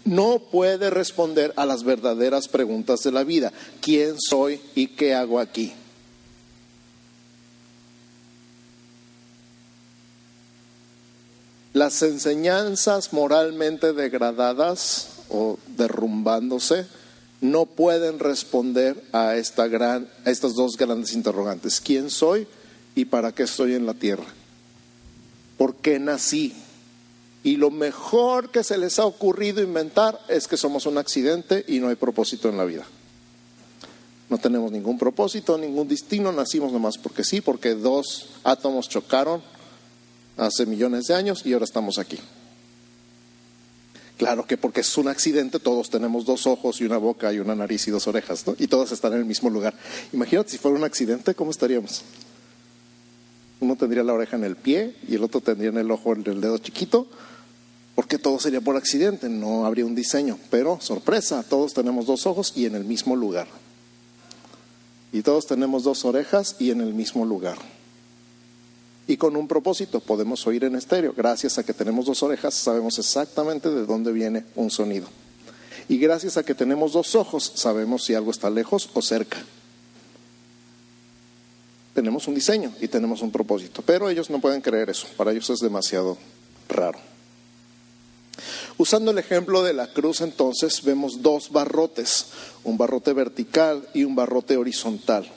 No 0.03 0.39
puede 0.39 0.89
responder 0.89 1.53
a 1.57 1.65
las 1.65 1.83
verdaderas 1.83 2.47
preguntas 2.47 3.03
de 3.03 3.12
la 3.12 3.24
vida. 3.24 3.51
¿Quién 3.81 4.15
soy 4.19 4.59
y 4.74 4.88
qué 4.88 5.13
hago 5.13 5.39
aquí? 5.39 5.74
Las 11.74 12.01
enseñanzas 12.01 13.12
moralmente 13.12 13.93
degradadas 13.93 15.09
o 15.29 15.59
derrumbándose 15.75 16.88
no 17.51 17.65
pueden 17.65 18.19
responder 18.19 19.01
a, 19.11 19.35
esta 19.35 19.67
gran, 19.67 20.07
a 20.25 20.31
estas 20.31 20.53
dos 20.55 20.77
grandes 20.77 21.13
interrogantes. 21.13 21.79
¿Quién 21.79 22.09
soy 22.09 22.47
y 22.95 23.05
para 23.05 23.33
qué 23.33 23.43
estoy 23.43 23.75
en 23.75 23.85
la 23.85 23.93
tierra? 23.93 24.25
¿Por 25.57 25.75
qué 25.75 25.99
nací? 25.99 26.53
Y 27.43 27.57
lo 27.57 27.69
mejor 27.69 28.49
que 28.49 28.63
se 28.63 28.77
les 28.77 28.99
ha 28.99 29.05
ocurrido 29.05 29.61
inventar 29.61 30.19
es 30.27 30.47
que 30.47 30.57
somos 30.57 30.85
un 30.85 30.97
accidente 30.97 31.63
y 31.67 31.79
no 31.79 31.89
hay 31.89 31.95
propósito 31.95 32.49
en 32.49 32.57
la 32.57 32.65
vida. 32.65 32.85
No 34.29 34.39
tenemos 34.39 34.71
ningún 34.71 34.97
propósito, 34.97 35.57
ningún 35.57 35.87
destino, 35.87 36.31
nacimos 36.31 36.71
nomás 36.71 36.97
porque 36.97 37.23
sí, 37.23 37.41
porque 37.41 37.75
dos 37.75 38.29
átomos 38.43 38.89
chocaron 38.89 39.43
hace 40.37 40.65
millones 40.65 41.05
de 41.05 41.13
años 41.13 41.45
y 41.45 41.53
ahora 41.53 41.65
estamos 41.65 41.99
aquí. 41.99 42.17
Claro 44.17 44.45
que 44.45 44.57
porque 44.57 44.81
es 44.81 44.98
un 44.98 45.07
accidente, 45.07 45.60
todos 45.60 45.89
tenemos 45.89 46.25
dos 46.25 46.48
ojos 46.48 46.79
y 46.79 46.86
una 46.86 46.98
boca 46.98 47.34
y 47.34 47.39
una 47.39 47.53
nariz 47.53 47.88
y 47.88 47.91
dos 47.91 48.07
orejas, 48.07 48.48
¿no? 48.48 48.55
Y 48.57 48.67
todos 48.67 48.91
están 48.91 49.13
en 49.13 49.19
el 49.19 49.25
mismo 49.25 49.50
lugar. 49.50 49.74
Imagínate 50.13 50.51
si 50.51 50.57
fuera 50.57 50.77
un 50.77 50.86
accidente, 50.86 51.36
¿cómo 51.36 51.51
estaríamos? 51.51 52.03
uno 53.60 53.75
tendría 53.75 54.03
la 54.03 54.13
oreja 54.13 54.36
en 54.36 54.43
el 54.43 54.55
pie 54.55 54.95
y 55.07 55.15
el 55.15 55.24
otro 55.24 55.41
tendría 55.41 55.69
en 55.69 55.77
el 55.77 55.91
ojo 55.91 56.13
en 56.13 56.24
el 56.27 56.41
dedo 56.41 56.57
chiquito, 56.57 57.07
porque 57.95 58.17
todo 58.17 58.39
sería 58.39 58.62
por 58.62 58.75
accidente, 58.75 59.29
no 59.29 59.65
habría 59.65 59.86
un 59.86 59.95
diseño. 59.95 60.38
Pero, 60.50 60.79
sorpresa, 60.81 61.43
todos 61.48 61.74
tenemos 61.74 62.05
dos 62.05 62.25
ojos 62.25 62.53
y 62.55 62.65
en 62.65 62.75
el 62.75 62.84
mismo 62.84 63.15
lugar. 63.15 63.48
Y 65.12 65.22
todos 65.22 65.48
tenemos 65.48 65.84
dos 65.84 66.03
orejas 66.03 66.57
y 66.60 66.72
en 66.72 66.81
el 66.81 66.93
mismo 66.93 67.25
lugar. 67.25 67.57
Y 69.07 69.17
con 69.17 69.35
un 69.35 69.47
propósito, 69.47 70.00
podemos 70.00 70.45
oír 70.47 70.63
en 70.63 70.75
estéreo. 70.75 71.13
Gracias 71.15 71.57
a 71.57 71.63
que 71.63 71.74
tenemos 71.74 72.05
dos 72.05 72.24
orejas, 72.24 72.55
sabemos 72.55 72.97
exactamente 72.97 73.69
de 73.69 73.85
dónde 73.85 74.12
viene 74.12 74.45
un 74.55 74.71
sonido. 74.71 75.07
Y 75.88 75.97
gracias 75.97 76.38
a 76.38 76.43
que 76.43 76.55
tenemos 76.55 76.93
dos 76.93 77.13
ojos, 77.13 77.51
sabemos 77.55 78.03
si 78.03 78.15
algo 78.15 78.31
está 78.31 78.50
lejos 78.50 78.89
o 78.93 79.01
cerca. 79.01 79.38
Tenemos 81.93 82.27
un 82.27 82.35
diseño 82.35 82.74
y 82.81 82.88
tenemos 82.88 83.21
un 83.21 83.31
propósito, 83.31 83.83
pero 83.85 84.09
ellos 84.09 84.29
no 84.29 84.41
pueden 84.41 84.62
creer 84.62 84.89
eso. 84.89 85.07
Para 85.15 85.31
ellos 85.31 85.50
es 85.51 85.59
demasiado 85.59 86.17
raro. 86.67 87.00
Usando 88.77 89.12
el 89.12 89.19
ejemplo 89.19 89.63
de 89.63 89.74
la 89.74 89.88
cruz, 89.88 90.19
entonces 90.19 90.83
vemos 90.83 91.21
dos 91.21 91.51
barrotes, 91.51 92.25
un 92.63 92.77
barrote 92.77 93.13
vertical 93.13 93.88
y 93.93 94.03
un 94.03 94.15
barrote 94.15 94.57
horizontal. 94.57 95.31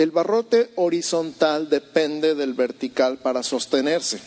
El 0.00 0.12
barrote 0.12 0.70
horizontal 0.76 1.68
depende 1.68 2.34
del 2.34 2.54
vertical 2.54 3.18
para 3.18 3.42
sostenerse. 3.42 4.18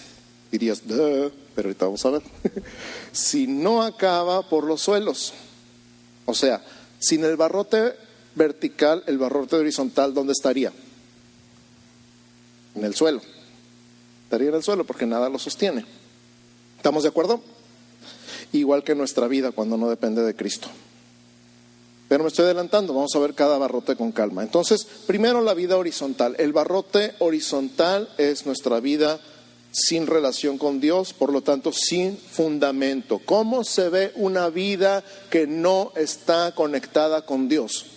Dirías, 0.51 0.83
pero 0.85 1.31
ahorita 1.67 1.85
vamos 1.85 2.05
a 2.05 2.11
ver. 2.11 2.21
si 3.11 3.47
no 3.47 3.81
acaba 3.81 4.47
por 4.47 4.65
los 4.65 4.83
suelos, 4.83 5.33
o 6.27 6.35
sea, 6.35 6.63
sin 6.99 7.23
el 7.23 7.37
barrote 7.37 7.95
vertical, 8.35 9.03
el 9.07 9.17
barrote 9.17 9.55
horizontal, 9.55 10.13
¿dónde 10.13 10.33
estaría? 10.33 10.71
En 12.75 12.83
el 12.83 12.93
suelo. 12.93 13.23
Estaría 14.25 14.49
en 14.49 14.55
el 14.55 14.63
suelo 14.63 14.83
porque 14.83 15.07
nada 15.07 15.27
lo 15.27 15.39
sostiene. 15.39 15.85
¿Estamos 16.77 17.01
de 17.01 17.09
acuerdo? 17.09 17.41
igual 18.51 18.83
que 18.83 18.93
nuestra 18.93 19.27
vida 19.27 19.51
cuando 19.51 19.75
no 19.77 19.89
depende 19.89 20.21
de 20.21 20.35
Cristo. 20.35 20.67
Pero 22.13 22.25
me 22.25 22.27
estoy 22.27 22.45
adelantando, 22.45 22.93
vamos 22.93 23.15
a 23.15 23.19
ver 23.19 23.33
cada 23.33 23.57
barrote 23.57 23.95
con 23.95 24.11
calma. 24.11 24.43
Entonces, 24.43 24.85
primero 25.07 25.41
la 25.41 25.55
vida 25.55 25.77
horizontal. 25.77 26.35
El 26.37 26.53
barrote 26.53 27.15
horizontal 27.17 28.07
es 28.19 28.45
nuestra 28.45 28.79
vida 28.79 29.19
sin 29.71 30.05
relación 30.05 30.59
con 30.59 30.79
Dios, 30.79 31.11
por 31.11 31.33
lo 31.33 31.41
tanto 31.41 31.71
sin 31.73 32.15
fundamento. 32.15 33.19
¿Cómo 33.25 33.63
se 33.63 33.89
ve 33.89 34.11
una 34.13 34.49
vida 34.49 35.03
que 35.31 35.47
no 35.47 35.91
está 35.95 36.53
conectada 36.53 37.25
con 37.25 37.49
Dios? 37.49 37.87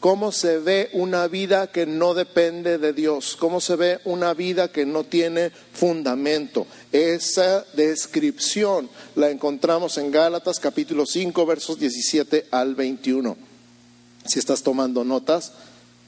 cómo 0.00 0.32
se 0.32 0.58
ve 0.58 0.90
una 0.94 1.28
vida 1.28 1.68
que 1.68 1.86
no 1.86 2.12
depende 2.12 2.76
de 2.78 2.92
Dios, 2.92 3.36
cómo 3.38 3.60
se 3.60 3.76
ve 3.76 4.00
una 4.04 4.34
vida 4.34 4.72
que 4.72 4.84
no 4.84 5.04
tiene 5.04 5.50
fundamento. 5.50 6.66
Esa 6.90 7.64
descripción 7.74 8.90
la 9.14 9.30
encontramos 9.30 9.98
en 9.98 10.10
Gálatas 10.10 10.58
capítulo 10.58 11.06
5 11.06 11.46
versos 11.46 11.78
17 11.78 12.46
al 12.50 12.74
21. 12.74 13.51
Si 14.26 14.38
estás 14.38 14.62
tomando 14.62 15.04
notas, 15.04 15.52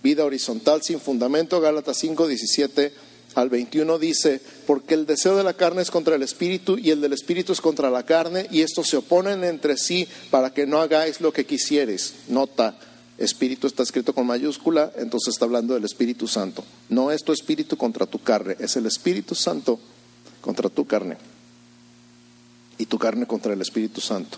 vida 0.02 0.24
horizontal 0.24 0.82
sin 0.82 1.00
fundamento, 1.00 1.60
Gálatas 1.60 1.98
5, 1.98 2.28
17 2.28 2.92
al 3.34 3.48
21 3.48 3.98
dice, 3.98 4.40
porque 4.66 4.94
el 4.94 5.06
deseo 5.06 5.36
de 5.36 5.42
la 5.42 5.54
carne 5.54 5.82
es 5.82 5.90
contra 5.90 6.14
el 6.14 6.22
espíritu 6.22 6.78
y 6.78 6.90
el 6.90 7.00
del 7.00 7.12
espíritu 7.12 7.52
es 7.52 7.60
contra 7.60 7.90
la 7.90 8.04
carne 8.04 8.46
y 8.50 8.60
estos 8.60 8.88
se 8.88 8.98
oponen 8.98 9.42
entre 9.44 9.76
sí 9.76 10.06
para 10.30 10.52
que 10.52 10.66
no 10.66 10.80
hagáis 10.80 11.20
lo 11.20 11.32
que 11.32 11.44
quisieres. 11.44 12.14
Nota, 12.28 12.78
Espíritu 13.16 13.68
está 13.68 13.84
escrito 13.84 14.12
con 14.12 14.26
mayúscula, 14.26 14.92
entonces 14.96 15.34
está 15.34 15.44
hablando 15.44 15.74
del 15.74 15.84
Espíritu 15.84 16.26
Santo. 16.26 16.64
No 16.88 17.12
es 17.12 17.22
tu 17.22 17.32
espíritu 17.32 17.76
contra 17.76 18.06
tu 18.06 18.20
carne, 18.20 18.56
es 18.58 18.76
el 18.76 18.86
Espíritu 18.86 19.36
Santo 19.36 19.78
contra 20.40 20.68
tu 20.68 20.84
carne. 20.84 21.16
Y 22.76 22.86
tu 22.86 22.98
carne 22.98 23.26
contra 23.26 23.52
el 23.52 23.60
Espíritu 23.60 24.00
Santo. 24.00 24.36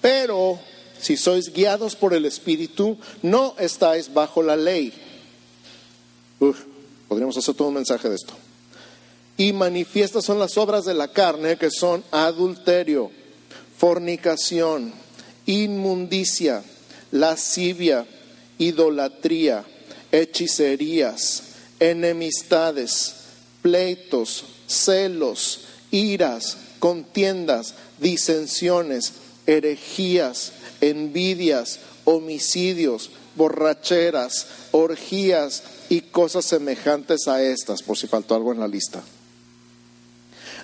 Pero 0.00 0.58
si 1.00 1.16
sois 1.16 1.52
guiados 1.52 1.96
por 1.96 2.14
el 2.14 2.24
Espíritu, 2.24 2.98
no 3.22 3.54
estáis 3.58 4.12
bajo 4.12 4.42
la 4.42 4.56
ley. 4.56 4.92
Uf, 6.40 6.60
podríamos 7.08 7.36
hacer 7.36 7.54
todo 7.54 7.68
un 7.68 7.74
mensaje 7.74 8.08
de 8.08 8.14
esto. 8.14 8.34
Y 9.36 9.52
manifiestas 9.52 10.24
son 10.24 10.38
las 10.38 10.58
obras 10.58 10.84
de 10.84 10.94
la 10.94 11.08
carne 11.08 11.56
que 11.56 11.70
son 11.70 12.02
adulterio, 12.10 13.10
fornicación, 13.76 14.92
inmundicia 15.46 16.64
lascivia, 17.10 18.06
idolatría, 18.58 19.64
hechicerías, 20.12 21.42
enemistades, 21.80 23.14
pleitos, 23.62 24.44
celos, 24.66 25.60
iras, 25.90 26.56
contiendas, 26.78 27.74
disensiones, 27.98 29.14
herejías, 29.46 30.52
envidias, 30.80 31.80
homicidios, 32.04 33.10
borracheras, 33.36 34.46
orgías 34.72 35.62
y 35.88 36.02
cosas 36.02 36.44
semejantes 36.44 37.28
a 37.28 37.42
estas, 37.42 37.82
por 37.82 37.96
si 37.96 38.06
faltó 38.06 38.34
algo 38.34 38.52
en 38.52 38.60
la 38.60 38.68
lista 38.68 39.02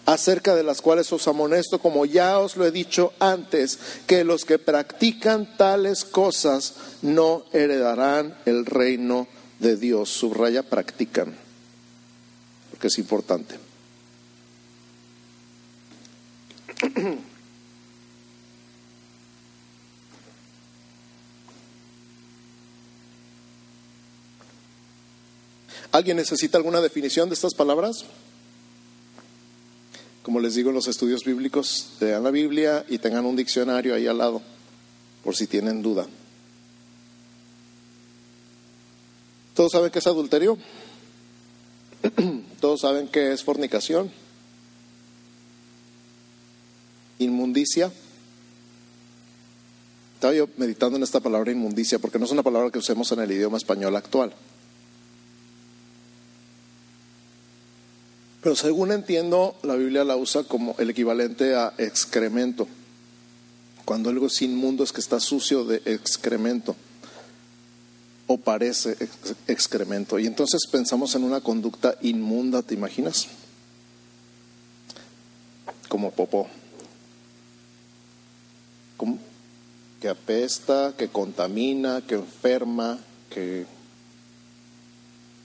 acerca 0.07 0.55
de 0.55 0.63
las 0.63 0.81
cuales 0.81 1.13
os 1.13 1.27
amonesto, 1.29 1.79
como 1.79 2.05
ya 2.05 2.39
os 2.39 2.57
lo 2.57 2.67
he 2.67 2.71
dicho 2.71 3.13
antes, 3.19 3.79
que 4.07 4.25
los 4.25 4.45
que 4.45 4.59
practican 4.59 5.57
tales 5.57 6.05
cosas 6.05 6.75
no 7.03 7.45
heredarán 7.53 8.37
el 8.45 8.67
reino 8.67 9.27
de 9.59 9.77
Dios. 9.77 10.11
Subraya, 10.11 10.63
practican, 10.63 11.35
porque 12.71 12.89
es 12.89 12.99
importante. 12.99 13.59
¿Alguien 25.95 26.17
necesita 26.17 26.59
alguna 26.59 26.81
definición 26.81 27.29
de 27.29 27.35
estas 27.35 27.55
palabras? 27.55 28.05
como 30.25 30.41
les 30.41 30.55
digo 30.55 30.71
en 30.71 30.75
los 30.75 30.89
estudios 30.89 31.23
bíblicos, 31.23 31.91
lean 32.01 32.25
la 32.25 32.31
Biblia 32.31 32.87
y 32.89 32.97
tengan 32.97 33.27
un 33.27 33.37
diccionario 33.37 33.95
ahí 33.95 34.07
al 34.07 34.17
lado, 34.17 34.41
por 35.23 35.37
si 35.37 35.47
tienen 35.47 35.83
duda. 35.83 36.07
¿Todos 39.55 39.73
saben 39.73 39.91
qué 39.91 39.99
es 39.99 40.07
adulterio? 40.07 40.57
¿Todos 42.61 42.81
saben 42.81 43.07
qué 43.09 43.35
es 43.35 43.45
fornicación? 43.45 44.11
Inmundicia. 47.19 47.93
Estaba 50.15 50.33
yo 50.33 50.49
meditando 50.57 50.97
en 50.97 51.03
esta 51.03 51.21
palabra 51.21 51.53
inmundicia 51.53 51.99
porque 51.99 52.19
no 52.19 52.25
es 52.25 52.33
una 52.33 52.43
palabra 52.43 52.71
que 52.71 52.79
usemos 52.79 53.13
en 53.13 53.21
el 53.21 53.31
idioma 53.31 53.59
español 53.59 53.95
actual. 53.95 54.33
Pero 58.45 58.57
según 58.57 58.93
entiendo, 58.93 59.57
la 59.63 59.75
Biblia 59.75 60.05
la 60.05 60.17
usa 60.17 60.45
como 60.45 60.77
el 60.79 60.91
equivalente 60.91 61.57
a 61.57 61.73
excremento. 61.79 62.69
Cuando 63.87 64.11
algo 64.11 64.27
es 64.27 64.43
inmundo 64.43 64.85
es 64.85 64.93
que 64.93 65.01
está 65.01 65.19
sucio 65.19 65.65
de 65.65 65.81
excremento 65.87 66.77
o 68.27 68.37
parece 68.37 68.99
excremento. 69.49 70.19
Y 70.19 70.27
entonces 70.27 70.67
pensamos 70.71 71.15
en 71.15 71.25
una 71.25 71.41
conducta 71.41 71.97
inmunda, 72.03 72.61
¿te 72.61 72.75
imaginas? 72.75 73.29
Como 75.89 76.11
popó. 76.11 76.47
que 80.03 80.09
apesta, 80.11 80.93
que 80.99 81.09
contamina, 81.09 82.03
que 82.07 82.17
enferma, 82.17 82.99
que 83.31 83.65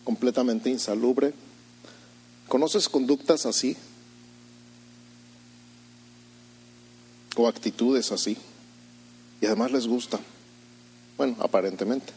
completamente 0.03 0.69
insalubre. 0.69 1.33
¿Conoces 2.49 2.89
conductas 2.89 3.45
así? 3.45 3.77
O 7.37 7.47
actitudes 7.47 8.11
así. 8.11 8.35
Y 9.39 9.45
además 9.45 9.71
les 9.71 9.87
gusta. 9.87 10.19
Bueno, 11.15 11.37
aparentemente. 11.39 12.11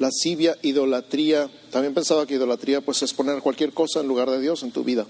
Lascivia, 0.00 0.56
idolatría. 0.62 1.48
También 1.70 1.94
pensaba 1.94 2.26
que 2.26 2.34
idolatría 2.34 2.80
pues 2.80 3.02
es 3.02 3.14
poner 3.14 3.40
cualquier 3.40 3.72
cosa 3.72 4.00
en 4.00 4.08
lugar 4.08 4.30
de 4.30 4.40
Dios 4.40 4.64
en 4.64 4.72
tu 4.72 4.82
vida. 4.82 5.06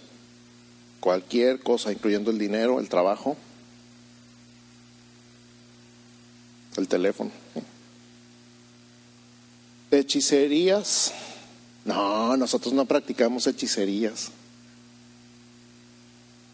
Cualquier 1.01 1.61
cosa, 1.61 1.91
incluyendo 1.91 2.31
el 2.31 2.39
dinero, 2.39 2.81
el 2.81 2.89
trabajo, 2.89 3.37
el 6.77 6.89
teléfono. 6.89 7.31
Hechicerías 9.91 11.15
no, 11.85 12.37
nosotros 12.37 12.75
no 12.75 12.85
practicamos 12.85 13.47
hechicerías. 13.47 14.31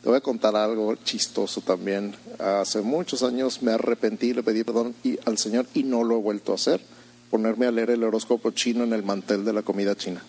Te 0.02 0.08
voy 0.08 0.18
a 0.18 0.20
contar 0.20 0.54
algo 0.54 0.94
chistoso 0.96 1.60
también. 1.60 2.14
Hace 2.38 2.82
muchos 2.82 3.22
años 3.22 3.62
me 3.62 3.72
arrepentí, 3.72 4.34
le 4.34 4.42
pedí 4.42 4.62
perdón 4.62 4.94
al 5.24 5.38
Señor 5.38 5.66
y 5.72 5.82
no 5.82 6.04
lo 6.04 6.16
he 6.16 6.20
vuelto 6.20 6.52
a 6.52 6.56
hacer. 6.56 6.80
Ponerme 7.30 7.66
a 7.66 7.70
leer 7.70 7.90
el 7.90 8.04
horóscopo 8.04 8.50
chino 8.50 8.84
en 8.84 8.92
el 8.92 9.02
mantel 9.02 9.44
de 9.44 9.52
la 9.52 9.62
comida 9.62 9.96
china. 9.96 10.22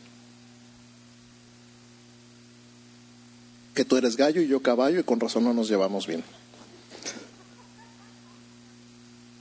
que 3.76 3.86
tú 3.86 3.98
eres 3.98 4.16
gallo 4.16 4.42
y 4.42 4.48
yo 4.48 4.62
caballo 4.62 5.00
y 5.02 5.04
con 5.04 5.20
razón 5.20 5.44
no 5.44 5.54
nos 5.54 5.68
llevamos 5.68 6.08
bien. 6.08 6.24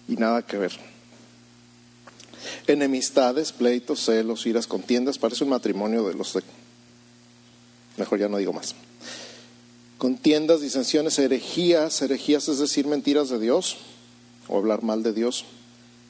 Y 0.09 0.17
nada 0.17 0.43
que 0.43 0.59
ver. 0.59 0.73
Enemistades, 2.67 3.53
pleitos, 3.53 4.05
celos, 4.05 4.47
iras, 4.47 4.67
contiendas, 4.67 5.19
parece 5.19 5.45
un 5.45 5.51
matrimonio 5.51 6.07
de 6.07 6.15
los 6.15 6.33
de... 6.33 6.43
Mejor 7.97 8.19
ya 8.19 8.29
no 8.29 8.39
digo 8.39 8.53
más. 8.53 8.75
Contiendas, 9.99 10.61
disensiones, 10.61 11.19
herejías, 11.19 12.03
herejías 12.03 12.49
es 12.49 12.59
decir, 12.59 12.87
mentiras 12.87 13.29
de 13.29 13.39
Dios 13.39 13.77
o 14.49 14.59
hablar 14.59 14.83
mal 14.83 15.03
de 15.03 15.13
Dios. 15.13 15.45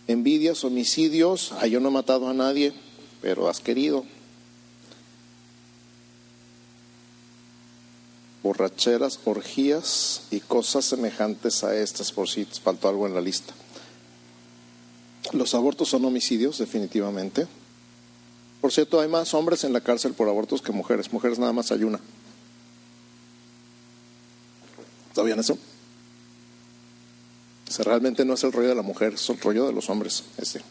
Envidias, 0.07 0.64
homicidios, 0.64 1.53
ah, 1.61 1.67
yo 1.67 1.81
no 1.81 1.88
he 1.88 1.93
matado 1.93 2.29
a 2.29 2.35
nadie, 2.35 2.73
pero 3.23 3.49
has 3.49 3.61
querido. 3.61 4.05
Borracheras, 8.43 9.21
orgías 9.25 10.23
y 10.31 10.41
cosas 10.41 10.85
semejantes 10.85 11.64
a 11.64 11.76
estas, 11.76 12.12
por 12.12 12.29
si 12.29 12.45
faltó 12.45 12.88
algo 12.88 13.07
en 13.07 13.14
la 13.14 13.23
lista. 13.23 13.55
Los 15.33 15.54
abortos 15.54 15.88
son 15.88 16.04
homicidios, 16.04 16.59
definitivamente. 16.59 17.47
Por 18.61 18.73
cierto, 18.73 19.00
hay 19.00 19.09
más 19.09 19.35
hombres 19.35 19.64
en 19.64 19.73
la 19.73 19.81
cárcel 19.81 20.14
por 20.14 20.28
abortos 20.28 20.62
que 20.62 20.73
mujeres. 20.73 21.12
Mujeres 21.12 21.38
nada 21.38 21.52
más 21.52 21.71
hay 21.73 21.85
una. 21.85 22.00
¿Sabían 25.14 25.38
eso? 25.38 25.59
O 27.69 27.73
sea, 27.73 27.85
realmente 27.85 28.25
no 28.25 28.35
es 28.35 28.45
el 28.45 28.52
rollo 28.52 28.69
de 28.69 28.75
la 28.75 28.83
mujer, 28.83 29.14
es 29.14 29.28
el 29.28 29.40
rollo 29.40 29.66
de 29.66 29.73
los 29.73 29.88
hombres. 29.90 30.25
Este. 30.38 30.62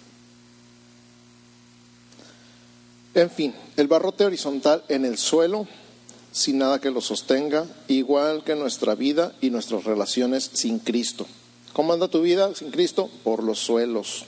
En 3.13 3.29
fin, 3.29 3.53
el 3.77 3.87
barrote 3.87 4.25
horizontal 4.25 4.83
en 4.89 5.05
el 5.05 5.17
suelo, 5.17 5.67
sin 6.31 6.57
nada 6.57 6.81
que 6.81 6.89
lo 6.89 6.99
sostenga, 6.99 7.67
igual 7.87 8.43
que 8.43 8.55
nuestra 8.55 8.95
vida 8.95 9.35
y 9.39 9.49
nuestras 9.49 9.83
relaciones 9.83 10.49
sin 10.53 10.79
Cristo. 10.79 11.27
¿Cómo 11.73 11.93
anda 11.93 12.07
tu 12.07 12.21
vida 12.21 12.53
sin 12.55 12.71
Cristo? 12.71 13.09
Por 13.23 13.43
los 13.43 13.59
suelos. 13.59 14.25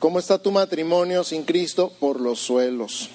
¿Cómo 0.00 0.18
está 0.18 0.38
tu 0.38 0.50
matrimonio 0.50 1.22
sin 1.22 1.44
Cristo? 1.44 1.92
Por 2.00 2.22
los 2.22 2.40
suelos. 2.40 3.10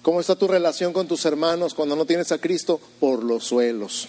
¿Cómo 0.00 0.18
está 0.18 0.34
tu 0.34 0.48
relación 0.48 0.94
con 0.94 1.06
tus 1.06 1.26
hermanos 1.26 1.74
cuando 1.74 1.94
no 1.94 2.06
tienes 2.06 2.32
a 2.32 2.38
Cristo? 2.38 2.80
Por 2.98 3.22
los 3.22 3.44
suelos. 3.44 4.08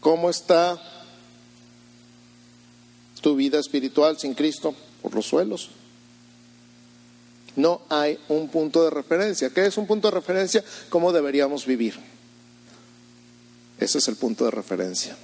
¿Cómo 0.00 0.28
está 0.28 0.82
tu 3.20 3.36
vida 3.36 3.60
espiritual 3.60 4.18
sin 4.18 4.34
Cristo? 4.34 4.74
Por 5.00 5.14
los 5.14 5.26
suelos. 5.26 5.70
No 7.54 7.82
hay 7.88 8.18
un 8.28 8.48
punto 8.48 8.82
de 8.82 8.90
referencia. 8.90 9.50
¿Qué 9.50 9.64
es 9.64 9.78
un 9.78 9.86
punto 9.86 10.08
de 10.08 10.14
referencia? 10.14 10.64
¿Cómo 10.90 11.12
deberíamos 11.12 11.66
vivir? 11.66 11.94
Ese 13.78 13.98
es 13.98 14.08
el 14.08 14.16
punto 14.16 14.44
de 14.44 14.50
referencia. 14.50 15.16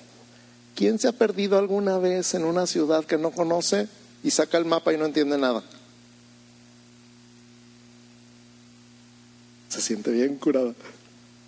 ¿Quién 0.77 1.01
se 1.01 1.09
ha 1.09 1.13
perdido 1.13 1.59
alguna 1.59 1.99
vez 1.99 2.35
en 2.35 2.45
una 2.45 2.69
ciudad 2.69 3.05
que 3.05 3.19
no 3.19 3.33
conoce? 3.33 3.89
Y 4.25 4.31
saca 4.31 4.57
el 4.57 4.65
mapa 4.65 4.93
y 4.93 4.97
no 4.97 5.05
entiende 5.05 5.37
nada. 5.39 5.63
Se 9.69 9.81
siente 9.81 10.11
bien 10.11 10.37
curada. 10.37 10.73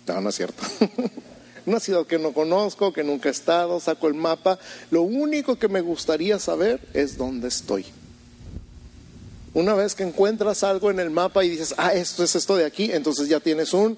No, 0.07 0.21
no 0.21 0.29
es 0.29 0.35
cierto. 0.35 0.63
Una 1.65 1.79
ciudad 1.79 2.05
que 2.05 2.19
no 2.19 2.31
conozco, 2.33 2.93
que 2.93 3.03
nunca 3.03 3.29
he 3.29 3.31
estado, 3.31 3.79
saco 3.79 4.07
el 4.07 4.13
mapa. 4.13 4.59
Lo 4.91 5.01
único 5.01 5.57
que 5.57 5.67
me 5.67 5.81
gustaría 5.81 6.39
saber 6.39 6.79
es 6.93 7.17
dónde 7.17 7.47
estoy. 7.47 7.85
Una 9.53 9.73
vez 9.73 9.95
que 9.95 10.03
encuentras 10.03 10.63
algo 10.63 10.91
en 10.91 10.99
el 10.99 11.09
mapa 11.09 11.43
y 11.43 11.49
dices, 11.49 11.73
ah, 11.77 11.93
esto 11.93 12.23
es 12.23 12.35
esto 12.35 12.55
de 12.55 12.65
aquí, 12.65 12.91
entonces 12.91 13.27
ya 13.27 13.39
tienes 13.39 13.73
un 13.73 13.97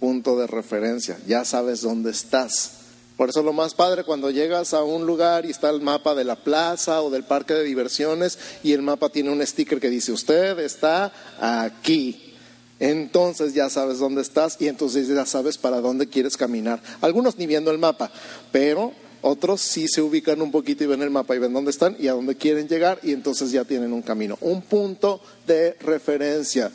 punto 0.00 0.38
de 0.38 0.46
referencia, 0.46 1.18
ya 1.26 1.44
sabes 1.44 1.82
dónde 1.82 2.10
estás. 2.10 2.77
Por 3.18 3.30
eso 3.30 3.42
lo 3.42 3.52
más 3.52 3.74
padre 3.74 4.04
cuando 4.04 4.30
llegas 4.30 4.72
a 4.74 4.84
un 4.84 5.04
lugar 5.04 5.44
y 5.44 5.50
está 5.50 5.70
el 5.70 5.80
mapa 5.80 6.14
de 6.14 6.22
la 6.22 6.36
plaza 6.36 7.02
o 7.02 7.10
del 7.10 7.24
parque 7.24 7.52
de 7.52 7.64
diversiones 7.64 8.38
y 8.62 8.74
el 8.74 8.82
mapa 8.82 9.08
tiene 9.08 9.30
un 9.30 9.44
sticker 9.44 9.80
que 9.80 9.90
dice 9.90 10.12
usted 10.12 10.56
está 10.60 11.12
aquí. 11.40 12.36
Entonces 12.78 13.54
ya 13.54 13.70
sabes 13.70 13.98
dónde 13.98 14.22
estás 14.22 14.56
y 14.60 14.68
entonces 14.68 15.08
ya 15.08 15.26
sabes 15.26 15.58
para 15.58 15.80
dónde 15.80 16.06
quieres 16.06 16.36
caminar. 16.36 16.80
Algunos 17.00 17.36
ni 17.38 17.48
viendo 17.48 17.72
el 17.72 17.78
mapa, 17.78 18.12
pero 18.52 18.92
otros 19.20 19.62
sí 19.62 19.88
se 19.88 20.00
ubican 20.00 20.40
un 20.40 20.52
poquito 20.52 20.84
y 20.84 20.86
ven 20.86 21.02
el 21.02 21.10
mapa 21.10 21.34
y 21.34 21.40
ven 21.40 21.52
dónde 21.52 21.72
están 21.72 21.96
y 21.98 22.06
a 22.06 22.12
dónde 22.12 22.36
quieren 22.36 22.68
llegar 22.68 23.00
y 23.02 23.10
entonces 23.10 23.50
ya 23.50 23.64
tienen 23.64 23.92
un 23.92 24.02
camino, 24.02 24.38
un 24.42 24.62
punto 24.62 25.20
de 25.44 25.72
referencia. 25.80 26.70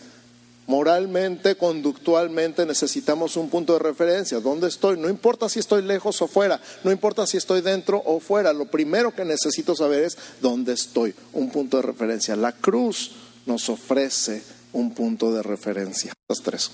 Moralmente, 0.66 1.56
conductualmente 1.56 2.66
necesitamos 2.66 3.36
un 3.36 3.50
punto 3.50 3.74
de 3.74 3.80
referencia. 3.80 4.40
¿Dónde 4.40 4.70
estoy? 4.70 4.98
No 4.98 5.10
importa 5.10 5.50
si 5.50 5.60
estoy 5.60 5.82
lejos 5.82 6.22
o 6.22 6.28
fuera, 6.28 6.62
no 6.86 6.92
importa 6.92 7.28
si 7.28 7.36
estoy 7.36 7.62
dentro 7.62 8.02
o 8.06 8.22
fuera. 8.22 8.54
Lo 8.54 8.66
primero 8.66 9.14
que 9.14 9.26
necesito 9.26 9.76
saber 9.76 10.04
es 10.04 10.18
dónde 10.42 10.74
estoy, 10.74 11.14
un 11.34 11.50
punto 11.50 11.78
de 11.78 11.84
referencia. 11.84 12.38
La 12.38 12.54
cruz 12.54 13.12
nos 13.46 13.68
ofrece 13.68 14.42
un 14.72 14.94
punto 14.94 15.34
de 15.34 15.44
referencia. 15.44 16.14
Las 16.30 16.42
tres. 16.42 16.72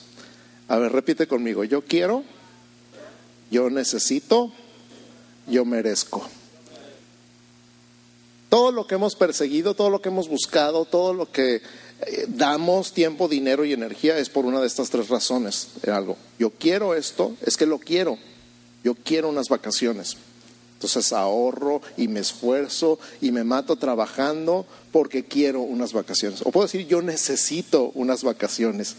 A 0.67 0.77
ver, 0.77 0.91
repite 0.91 1.27
conmigo. 1.27 1.63
Yo 1.63 1.83
quiero, 1.83 2.23
yo 3.49 3.71
necesito, 3.71 4.51
yo 5.47 5.65
merezco. 5.65 6.27
Todo 8.49 8.71
lo 8.71 8.85
que 8.85 8.95
hemos 8.95 9.15
perseguido, 9.15 9.73
todo 9.73 9.89
lo 9.89 10.01
que 10.01 10.09
hemos 10.09 10.27
buscado, 10.27 10.85
todo 10.85 11.13
lo 11.13 11.31
que 11.31 11.61
damos 12.27 12.93
tiempo, 12.93 13.27
dinero 13.27 13.65
y 13.65 13.73
energía 13.73 14.17
es 14.17 14.29
por 14.29 14.45
una 14.45 14.61
de 14.61 14.67
estas 14.67 14.89
tres 14.89 15.09
razones. 15.09 15.69
Algo. 15.87 16.17
Yo 16.37 16.51
quiero 16.51 16.95
esto, 16.95 17.35
es 17.45 17.57
que 17.57 17.65
lo 17.65 17.79
quiero. 17.79 18.17
Yo 18.83 18.95
quiero 18.95 19.29
unas 19.29 19.49
vacaciones. 19.49 20.17
Entonces 20.73 21.11
ahorro 21.11 21.81
y 21.97 22.07
me 22.07 22.21
esfuerzo 22.21 22.99
y 23.19 23.31
me 23.31 23.43
mato 23.43 23.75
trabajando 23.75 24.65
porque 24.93 25.25
quiero 25.25 25.59
unas 25.59 25.91
vacaciones. 25.91 26.41
O 26.43 26.51
puedo 26.51 26.67
decir, 26.67 26.87
yo 26.87 27.01
necesito 27.01 27.91
unas 27.95 28.23
vacaciones. 28.23 28.95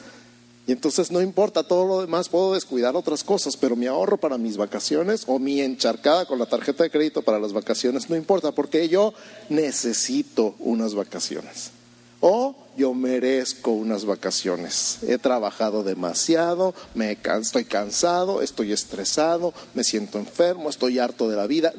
Y 0.67 0.73
entonces 0.73 1.11
no 1.11 1.23
importa 1.23 1.63
todo 1.63 1.87
lo 1.87 2.01
demás, 2.03 2.29
puedo 2.29 2.53
descuidar 2.53 2.95
otras 2.97 3.25
cosas, 3.25 3.57
pero 3.57 3.77
mi 3.77 3.87
ahorro 3.87 4.19
para 4.19 4.37
mis 4.37 4.59
vacaciones 4.59 5.25
o 5.27 5.39
mi 5.39 5.63
encharcada 5.63 6.27
con 6.27 6.39
la 6.39 6.47
tarjeta 6.47 6.85
de 6.85 6.91
crédito 6.91 7.23
para 7.23 7.41
las 7.41 7.55
vacaciones 7.55 8.11
no 8.11 8.15
importa, 8.15 8.53
porque 8.53 8.87
yo 8.91 9.15
necesito 9.49 10.55
unas 10.59 10.95
vacaciones. 10.95 11.71
O 12.21 12.55
yo 12.77 12.95
merezco 12.95 13.71
unas 13.73 14.05
vacaciones. 14.05 14.99
He 15.07 15.19
trabajado 15.19 15.83
demasiado, 15.83 16.75
me 16.95 17.17
estoy 17.41 17.65
cansado, 17.65 18.43
estoy 18.43 18.73
estresado, 18.73 19.55
me 19.75 19.85
siento 19.85 20.19
enfermo, 20.19 20.69
estoy 20.69 20.99
harto 20.99 21.29
de 21.29 21.37
la 21.37 21.47
vida, 21.47 21.73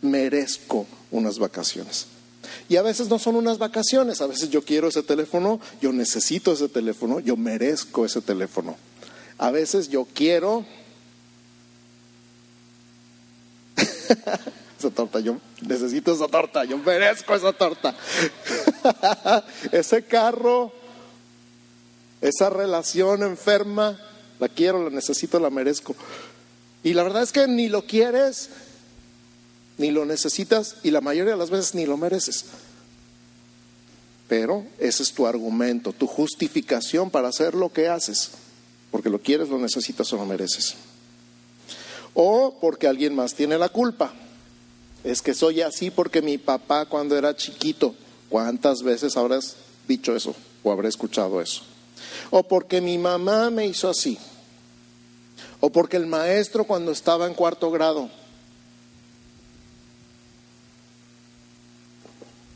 merezco 0.00 0.86
unas 1.10 1.38
vacaciones. 1.38 2.06
Y 2.68 2.76
a 2.76 2.82
veces 2.82 3.08
no 3.08 3.18
son 3.18 3.36
unas 3.36 3.58
vacaciones, 3.58 4.20
a 4.20 4.26
veces 4.26 4.50
yo 4.50 4.62
quiero 4.62 4.88
ese 4.88 5.02
teléfono, 5.02 5.60
yo 5.80 5.92
necesito 5.92 6.52
ese 6.52 6.68
teléfono, 6.68 7.20
yo 7.20 7.36
merezco 7.36 8.04
ese 8.04 8.20
teléfono. 8.20 8.76
A 9.38 9.50
veces 9.50 9.88
yo 9.88 10.06
quiero... 10.12 10.64
esa 14.78 14.90
torta, 14.90 15.18
yo 15.18 15.38
necesito 15.62 16.12
esa 16.12 16.28
torta, 16.28 16.64
yo 16.64 16.78
merezco 16.78 17.34
esa 17.34 17.52
torta. 17.52 17.96
ese 19.72 20.04
carro, 20.04 20.72
esa 22.20 22.48
relación 22.48 23.22
enferma, 23.22 23.98
la 24.38 24.48
quiero, 24.48 24.84
la 24.84 24.90
necesito, 24.90 25.40
la 25.40 25.50
merezco. 25.50 25.96
Y 26.84 26.94
la 26.94 27.02
verdad 27.02 27.24
es 27.24 27.32
que 27.32 27.48
ni 27.48 27.68
lo 27.68 27.86
quieres, 27.86 28.50
ni 29.78 29.90
lo 29.90 30.04
necesitas 30.04 30.76
y 30.84 30.92
la 30.92 31.00
mayoría 31.00 31.32
de 31.32 31.38
las 31.38 31.50
veces 31.50 31.74
ni 31.74 31.84
lo 31.84 31.96
mereces. 31.96 32.44
Pero 34.28 34.64
ese 34.78 35.02
es 35.02 35.12
tu 35.12 35.26
argumento, 35.26 35.92
tu 35.92 36.06
justificación 36.06 37.10
para 37.10 37.28
hacer 37.28 37.54
lo 37.54 37.72
que 37.72 37.88
haces, 37.88 38.30
porque 38.92 39.10
lo 39.10 39.20
quieres, 39.20 39.48
lo 39.48 39.58
necesitas 39.58 40.12
o 40.12 40.16
lo 40.16 40.26
mereces. 40.26 40.74
O 42.14 42.58
porque 42.60 42.86
alguien 42.86 43.16
más 43.16 43.34
tiene 43.34 43.58
la 43.58 43.70
culpa. 43.70 44.12
Es 45.04 45.22
que 45.22 45.34
soy 45.34 45.62
así 45.62 45.90
porque 45.90 46.22
mi 46.22 46.38
papá 46.38 46.86
cuando 46.86 47.16
era 47.16 47.36
chiquito, 47.36 47.94
¿cuántas 48.28 48.82
veces 48.82 49.16
habrás 49.16 49.56
dicho 49.86 50.14
eso 50.14 50.34
o 50.62 50.72
habré 50.72 50.88
escuchado 50.88 51.40
eso? 51.40 51.62
O 52.30 52.42
porque 52.42 52.80
mi 52.80 52.98
mamá 52.98 53.50
me 53.50 53.66
hizo 53.66 53.88
así. 53.88 54.18
O 55.60 55.70
porque 55.70 55.96
el 55.96 56.06
maestro 56.06 56.64
cuando 56.64 56.92
estaba 56.92 57.26
en 57.26 57.34
cuarto 57.34 57.70
grado 57.70 58.10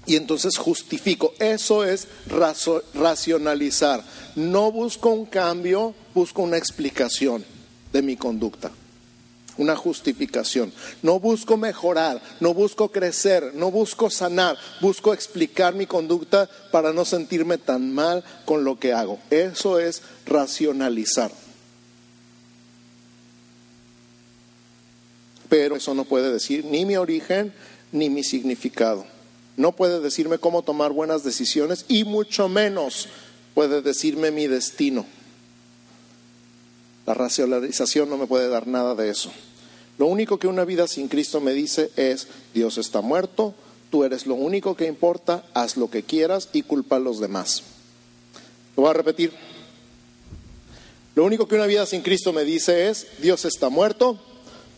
y 0.07 0.17
entonces 0.17 0.57
justifico. 0.57 1.33
Eso 1.39 1.85
es 1.85 2.09
racionalizar. 2.95 4.05
No 4.35 4.73
busco 4.73 5.11
un 5.11 5.27
cambio, 5.27 5.95
busco 6.15 6.43
una 6.43 6.57
explicación 6.57 7.45
de 7.93 8.03
mi 8.03 8.17
conducta, 8.17 8.71
una 9.59 9.77
justificación. 9.77 10.73
No 11.03 11.21
busco 11.21 11.57
mejorar, 11.57 12.21
no 12.41 12.55
busco 12.55 12.91
crecer, 12.91 13.53
no 13.55 13.71
busco 13.71 14.11
sanar, 14.11 14.57
busco 14.81 15.13
explicar 15.13 15.75
mi 15.75 15.87
conducta 15.87 16.49
para 16.71 16.93
no 16.93 17.05
sentirme 17.05 17.59
tan 17.59 17.93
mal 17.93 18.25
con 18.45 18.65
lo 18.65 18.79
que 18.79 18.93
hago. 18.93 19.19
Eso 19.31 19.79
es 19.79 20.03
racionalizar. 20.27 21.31
pero 25.53 25.77
eso 25.77 25.93
no 25.93 26.07
puede 26.07 26.33
decir 26.33 26.65
ni 26.65 26.87
mi 26.87 26.97
origen 26.97 27.53
ni 27.93 28.09
mi 28.09 28.25
significado. 28.25 29.05
No 29.59 29.73
puede 29.73 30.01
decirme 30.01 30.39
cómo 30.39 30.63
tomar 30.63 30.93
buenas 30.93 31.25
decisiones 31.25 31.85
y 31.89 32.05
mucho 32.05 32.49
menos 32.49 33.07
puede 33.53 33.83
decirme 33.83 34.31
mi 34.31 34.47
destino. 34.47 35.05
La 37.07 37.15
racionalización 37.15 38.09
no 38.09 38.17
me 38.17 38.27
puede 38.27 38.49
dar 38.49 38.67
nada 38.67 38.95
de 38.95 39.11
eso. 39.11 39.31
Lo 39.99 40.07
único 40.07 40.39
que 40.39 40.47
una 40.47 40.65
vida 40.65 40.87
sin 40.87 41.09
Cristo 41.09 41.41
me 41.41 41.53
dice 41.53 41.91
es, 41.97 42.29
Dios 42.55 42.79
está 42.79 43.01
muerto, 43.01 43.55
tú 43.91 44.05
eres 44.05 44.27
lo 44.27 44.35
único 44.35 44.77
que 44.77 44.87
importa, 44.87 45.45
haz 45.55 45.77
lo 45.77 45.91
que 45.91 46.03
quieras 46.03 46.49
y 46.53 46.63
culpa 46.63 46.97
a 46.97 47.01
los 47.01 47.21
demás. 47.21 47.63
Lo 48.77 48.83
voy 48.83 48.91
a 48.91 48.95
repetir. 48.95 49.33
Lo 51.15 51.25
único 51.25 51.47
que 51.47 51.57
una 51.57 51.67
vida 51.67 51.85
sin 51.85 52.03
Cristo 52.03 52.33
me 52.33 52.45
dice 52.45 52.89
es, 52.89 53.07
Dios 53.21 53.45
está 53.45 53.69
muerto, 53.69 54.19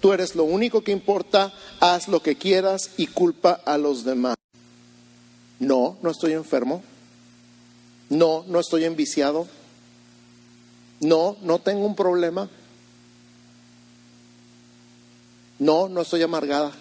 tú 0.01 0.13
eres 0.13 0.35
lo 0.35 0.45
único 0.45 0.83
que 0.83 0.91
importa, 0.91 1.55
haz 1.79 2.09
lo 2.09 2.23
que 2.23 2.37
quieras 2.37 2.91
y 2.97 3.07
culpa 3.07 3.53
a 3.65 3.79
los 3.79 4.05
demás. 4.05 4.35
No, 5.61 5.97
no 6.03 6.11
estoy 6.11 6.33
enfermo. 6.33 6.83
No, 8.11 8.45
no 8.49 8.61
estoy 8.61 8.85
enviciado. 8.85 9.47
No, 11.05 11.37
no 11.43 11.59
tengo 11.59 11.85
un 11.85 11.95
problema. 11.95 12.49
No, 15.59 15.89
no 15.89 16.01
estoy 16.01 16.23
amargada. 16.23 16.73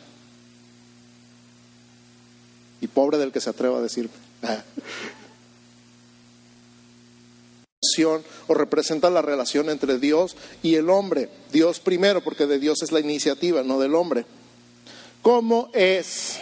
Y 2.79 2.87
pobre 2.87 3.17
del 3.17 3.33
que 3.33 3.41
se 3.41 3.49
atreva 3.49 3.79
a 3.79 3.81
decirme. 3.81 4.13
o 8.47 8.53
representa 8.53 9.09
la 9.09 9.21
relación 9.21 9.69
entre 9.69 9.99
Dios 9.99 10.37
y 10.63 10.75
el 10.75 10.89
hombre. 10.89 11.29
Dios 11.51 11.81
primero, 11.81 12.23
porque 12.23 12.47
de 12.47 12.59
Dios 12.59 12.81
es 12.81 12.93
la 12.93 13.01
iniciativa, 13.01 13.61
no 13.61 13.77
del 13.77 13.93
hombre. 13.93 14.25
¿Cómo 15.21 15.69
es 15.73 16.37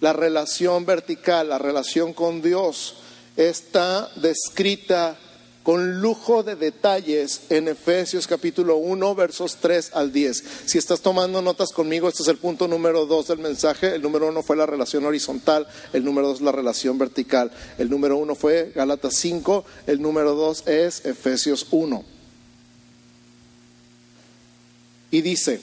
la 0.00 0.14
relación 0.14 0.86
vertical, 0.86 1.50
la 1.50 1.58
relación 1.58 2.14
con 2.14 2.40
Dios? 2.40 2.96
Está 3.36 4.10
descrita 4.16 5.18
con 5.64 6.02
lujo 6.02 6.42
de 6.42 6.56
detalles 6.56 7.40
en 7.48 7.68
Efesios 7.68 8.26
capítulo 8.26 8.76
1, 8.76 9.14
versos 9.14 9.56
3 9.62 9.92
al 9.94 10.12
10. 10.12 10.44
Si 10.66 10.76
estás 10.76 11.00
tomando 11.00 11.40
notas 11.40 11.72
conmigo, 11.72 12.06
este 12.06 12.22
es 12.22 12.28
el 12.28 12.36
punto 12.36 12.68
número 12.68 13.06
2 13.06 13.28
del 13.28 13.38
mensaje. 13.38 13.94
El 13.94 14.02
número 14.02 14.28
1 14.28 14.42
fue 14.42 14.56
la 14.56 14.66
relación 14.66 15.06
horizontal, 15.06 15.66
el 15.94 16.04
número 16.04 16.28
2 16.28 16.42
la 16.42 16.52
relación 16.52 16.98
vertical. 16.98 17.50
El 17.78 17.88
número 17.88 18.18
1 18.18 18.34
fue 18.34 18.72
Gálatas 18.74 19.14
5, 19.16 19.64
el 19.86 20.02
número 20.02 20.34
2 20.34 20.68
es 20.68 21.06
Efesios 21.06 21.66
1. 21.70 22.04
Y 25.12 25.22
dice, 25.22 25.62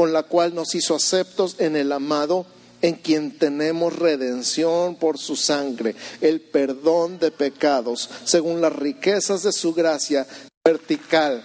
con 0.00 0.14
la 0.14 0.22
cual 0.22 0.54
nos 0.54 0.74
hizo 0.74 0.94
aceptos 0.94 1.56
en 1.58 1.76
el 1.76 1.92
amado, 1.92 2.46
en 2.80 2.94
quien 2.94 3.36
tenemos 3.36 3.94
redención 3.94 4.96
por 4.96 5.18
su 5.18 5.36
sangre, 5.36 5.94
el 6.22 6.40
perdón 6.40 7.18
de 7.18 7.30
pecados, 7.30 8.08
según 8.24 8.62
las 8.62 8.74
riquezas 8.74 9.42
de 9.42 9.52
su 9.52 9.74
gracia 9.74 10.26
vertical. 10.64 11.44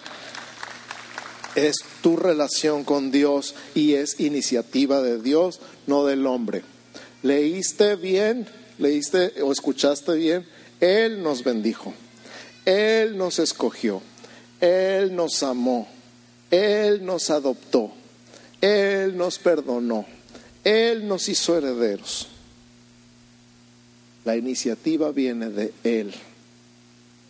Es 1.56 1.76
tu 2.02 2.16
relación 2.16 2.86
con 2.86 3.12
Dios 3.12 3.56
y 3.74 3.96
es 3.96 4.22
iniciativa 4.22 5.02
de 5.02 5.22
Dios, 5.22 5.60
no 5.86 6.06
del 6.06 6.26
hombre. 6.26 6.62
¿Leíste 7.24 7.98
bien? 7.98 8.48
¿Leíste 8.78 9.34
o 9.42 9.52
escuchaste 9.52 10.14
bien? 10.14 10.48
Él 10.80 11.22
nos 11.22 11.44
bendijo. 11.44 11.94
Él 12.64 13.18
nos 13.18 13.38
escogió. 13.40 14.02
Él 14.62 15.14
nos 15.14 15.44
amó. 15.44 15.90
Él 16.50 17.06
nos 17.06 17.30
adoptó. 17.30 17.92
Él 18.66 19.16
nos 19.16 19.38
perdonó, 19.38 20.08
Él 20.64 21.08
nos 21.08 21.30
hizo 21.30 21.56
herederos. 21.56 22.28
La 24.24 24.36
iniciativa 24.36 25.12
viene 25.12 25.52
de 25.52 25.72
Él. 25.84 26.12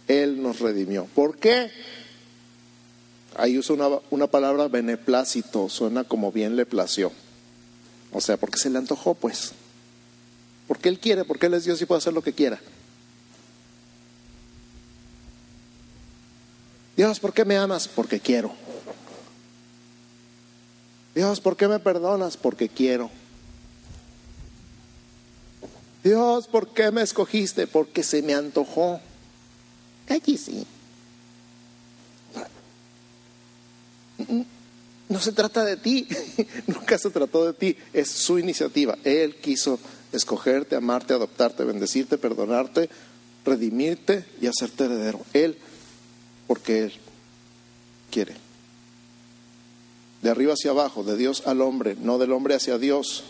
Él 0.08 0.42
nos 0.42 0.62
redimió. 0.62 1.10
¿Por 1.14 1.38
qué? 1.38 1.70
Ahí 3.36 3.58
usa 3.58 3.76
una, 3.76 4.00
una, 4.12 4.28
palabra 4.28 4.70
beneplácito, 4.70 5.68
suena 5.68 6.06
como 6.06 6.32
bien 6.32 6.56
le 6.56 6.66
plació. 6.66 7.12
O 8.14 8.22
sea, 8.22 8.38
porque 8.38 8.58
se 8.58 8.70
le 8.70 8.78
antojó, 8.78 9.14
pues. 9.14 9.52
Porque 10.70 10.88
Él 10.88 11.00
quiere, 11.00 11.26
porque 11.26 11.48
Él 11.48 11.56
es 11.56 11.66
Dios 11.66 11.82
y 11.82 11.86
puede 11.86 11.98
hacer 11.98 12.14
lo 12.14 12.22
que 12.22 12.32
quiera. 12.32 12.62
Dios, 16.96 17.20
¿por 17.20 17.34
qué 17.34 17.44
me 17.44 17.58
amas? 17.58 17.90
Porque 17.90 18.22
quiero. 18.22 18.56
Dios, 21.16 21.40
¿por 21.40 21.56
qué 21.56 21.70
me 21.70 21.80
perdonas? 21.80 22.36
Porque 22.36 22.68
quiero. 22.68 23.10
Dios, 26.04 26.48
¿por 26.48 26.74
qué 26.74 26.92
me 26.92 27.02
escogiste? 27.02 27.66
Porque 27.66 28.04
se 28.04 28.22
me 28.22 28.34
antojó. 28.34 29.00
sí. 30.38 30.68
No 35.08 35.20
se 35.20 35.32
trata 35.32 35.64
de 35.64 35.78
ti, 35.78 36.08
nunca 36.68 36.98
se 36.98 37.10
trató 37.10 37.46
de 37.46 37.54
ti, 37.54 37.78
es 37.94 38.10
su 38.10 38.38
iniciativa. 38.38 38.98
Él 39.04 39.36
quiso 39.36 39.80
escogerte, 40.12 40.76
amarte, 40.76 41.14
adoptarte, 41.14 41.64
bendecirte, 41.64 42.18
perdonarte, 42.18 42.90
redimirte 43.46 44.26
y 44.42 44.48
hacerte 44.48 44.86
heredero. 44.86 45.22
Él, 45.34 45.58
porque 46.48 46.84
Él 46.86 46.94
quiere 48.12 48.45
de 50.26 50.32
arriba 50.32 50.54
hacia 50.54 50.72
abajo, 50.72 51.04
de 51.04 51.18
Dios 51.18 51.44
al 51.46 51.62
hombre, 51.62 51.96
no 52.00 52.18
del 52.18 52.32
hombre 52.32 52.56
hacia 52.56 52.80
Dios. 52.80 53.24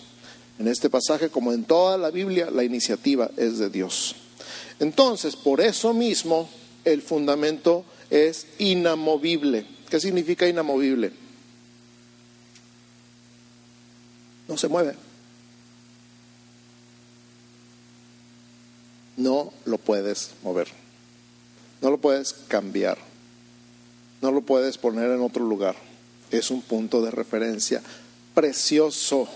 En 0.59 0.69
este 0.69 0.89
pasaje, 0.89 1.27
como 1.27 1.51
en 1.51 1.65
toda 1.65 1.97
la 1.97 2.09
Biblia, 2.09 2.49
la 2.49 2.63
iniciativa 2.63 3.29
es 3.35 3.57
de 3.57 3.69
Dios. 3.69 4.15
Entonces, 4.79 5.35
por 5.35 5.59
eso 5.59 5.93
mismo, 5.93 6.49
el 6.85 7.01
fundamento 7.01 7.83
es 8.09 8.47
inamovible. 8.59 9.65
¿Qué 9.89 9.99
significa 9.99 10.47
inamovible? 10.47 11.11
No 14.47 14.57
se 14.57 14.69
mueve. 14.69 14.95
No 19.17 19.51
lo 19.65 19.77
puedes 19.79 20.31
mover. 20.43 20.69
No 21.81 21.89
lo 21.89 21.97
puedes 21.97 22.31
cambiar. 22.47 22.97
No 24.21 24.31
lo 24.31 24.43
puedes 24.43 24.77
poner 24.77 25.11
en 25.11 25.19
otro 25.19 25.43
lugar 25.43 25.75
es 26.37 26.51
un 26.51 26.61
punto 26.61 27.01
de 27.01 27.11
referencia 27.11 27.81
precioso. 28.33 29.27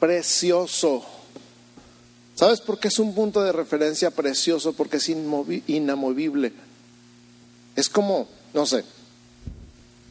Precioso. 0.00 1.04
¿Sabes 2.34 2.60
por 2.60 2.78
qué 2.78 2.88
es 2.88 2.98
un 2.98 3.14
punto 3.14 3.42
de 3.42 3.52
referencia 3.52 4.10
precioso? 4.10 4.72
Porque 4.72 4.98
es 4.98 5.08
inamovible. 5.08 6.52
Es 7.74 7.88
como, 7.88 8.28
no 8.52 8.66
sé, 8.66 8.84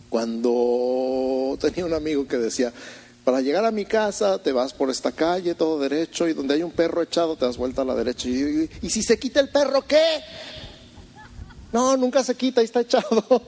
cuando 0.10 1.58
tenía 1.60 1.86
un 1.86 1.94
amigo 1.94 2.28
que 2.28 2.38
decía, 2.38 2.74
para 3.24 3.42
llegar 3.42 3.66
a 3.66 3.72
mi 3.72 3.86
casa 3.86 4.38
te 4.38 4.52
vas 4.52 4.74
por 4.74 4.90
esta 4.90 5.12
calle 5.12 5.56
todo 5.56 5.80
derecho 5.80 6.28
y 6.28 6.34
donde 6.34 6.54
hay 6.54 6.64
un 6.64 6.72
perro 6.72 7.02
echado 7.02 7.36
te 7.36 7.46
das 7.46 7.58
vuelta 7.58 7.82
a 7.82 7.86
la 7.86 7.96
derecha. 7.96 8.30
Y, 8.30 8.70
y 8.82 8.90
si 8.90 9.04
se 9.04 9.20
quita 9.20 9.40
el 9.40 9.50
perro, 9.50 9.82
¿qué? 9.82 10.22
No, 11.74 11.98
nunca 11.98 12.24
se 12.24 12.36
quita, 12.36 12.62
ahí 12.62 12.66
está 12.66 12.82
echado. 12.82 13.42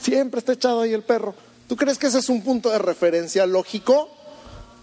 Siempre 0.00 0.38
está 0.38 0.52
echado 0.52 0.80
ahí 0.80 0.92
el 0.92 1.02
perro. 1.02 1.34
¿Tú 1.68 1.76
crees 1.76 1.98
que 1.98 2.08
ese 2.08 2.18
es 2.18 2.28
un 2.28 2.42
punto 2.42 2.70
de 2.70 2.78
referencia 2.78 3.46
lógico? 3.46 4.10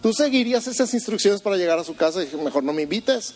¿Tú 0.01 0.13
seguirías 0.13 0.67
esas 0.67 0.93
instrucciones 0.93 1.41
para 1.41 1.57
llegar 1.57 1.77
a 1.77 1.83
su 1.83 1.95
casa 1.95 2.23
y 2.23 2.35
mejor 2.37 2.63
no 2.63 2.73
me 2.73 2.81
invites? 2.81 3.35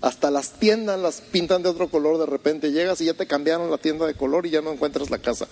Hasta 0.00 0.32
las 0.32 0.50
tiendas 0.54 0.98
las 0.98 1.20
pintan 1.20 1.62
de 1.62 1.68
otro 1.68 1.88
color 1.88 2.18
de 2.18 2.26
repente. 2.26 2.72
Llegas 2.72 3.00
y 3.00 3.04
ya 3.04 3.14
te 3.14 3.28
cambiaron 3.28 3.70
la 3.70 3.78
tienda 3.78 4.04
de 4.04 4.14
color 4.14 4.46
y 4.46 4.50
ya 4.50 4.60
no 4.60 4.72
encuentras 4.72 5.10
la 5.10 5.18
casa. 5.18 5.46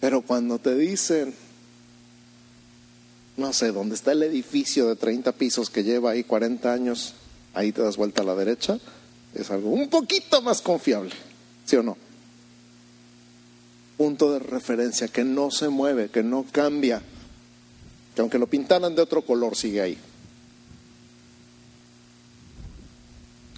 Pero 0.00 0.22
cuando 0.22 0.58
te 0.58 0.74
dicen, 0.74 1.34
no 3.36 3.52
sé, 3.52 3.72
dónde 3.72 3.94
está 3.94 4.12
el 4.12 4.22
edificio 4.22 4.88
de 4.88 4.96
30 4.96 5.32
pisos 5.32 5.70
que 5.70 5.84
lleva 5.84 6.12
ahí 6.12 6.24
40 6.24 6.72
años 6.72 7.14
ahí 7.56 7.72
te 7.72 7.82
das 7.82 7.96
vuelta 7.96 8.22
a 8.22 8.24
la 8.24 8.34
derecha, 8.34 8.78
es 9.34 9.50
algo 9.50 9.70
un 9.70 9.88
poquito 9.88 10.42
más 10.42 10.60
confiable, 10.60 11.12
¿sí 11.64 11.76
o 11.76 11.82
no? 11.82 11.96
Punto 13.96 14.30
de 14.32 14.38
referencia 14.38 15.08
que 15.08 15.24
no 15.24 15.50
se 15.50 15.70
mueve, 15.70 16.10
que 16.10 16.22
no 16.22 16.44
cambia, 16.52 17.00
que 18.14 18.20
aunque 18.20 18.38
lo 18.38 18.46
pintaran 18.46 18.94
de 18.94 19.00
otro 19.00 19.22
color 19.22 19.56
sigue 19.56 19.80
ahí. 19.80 19.98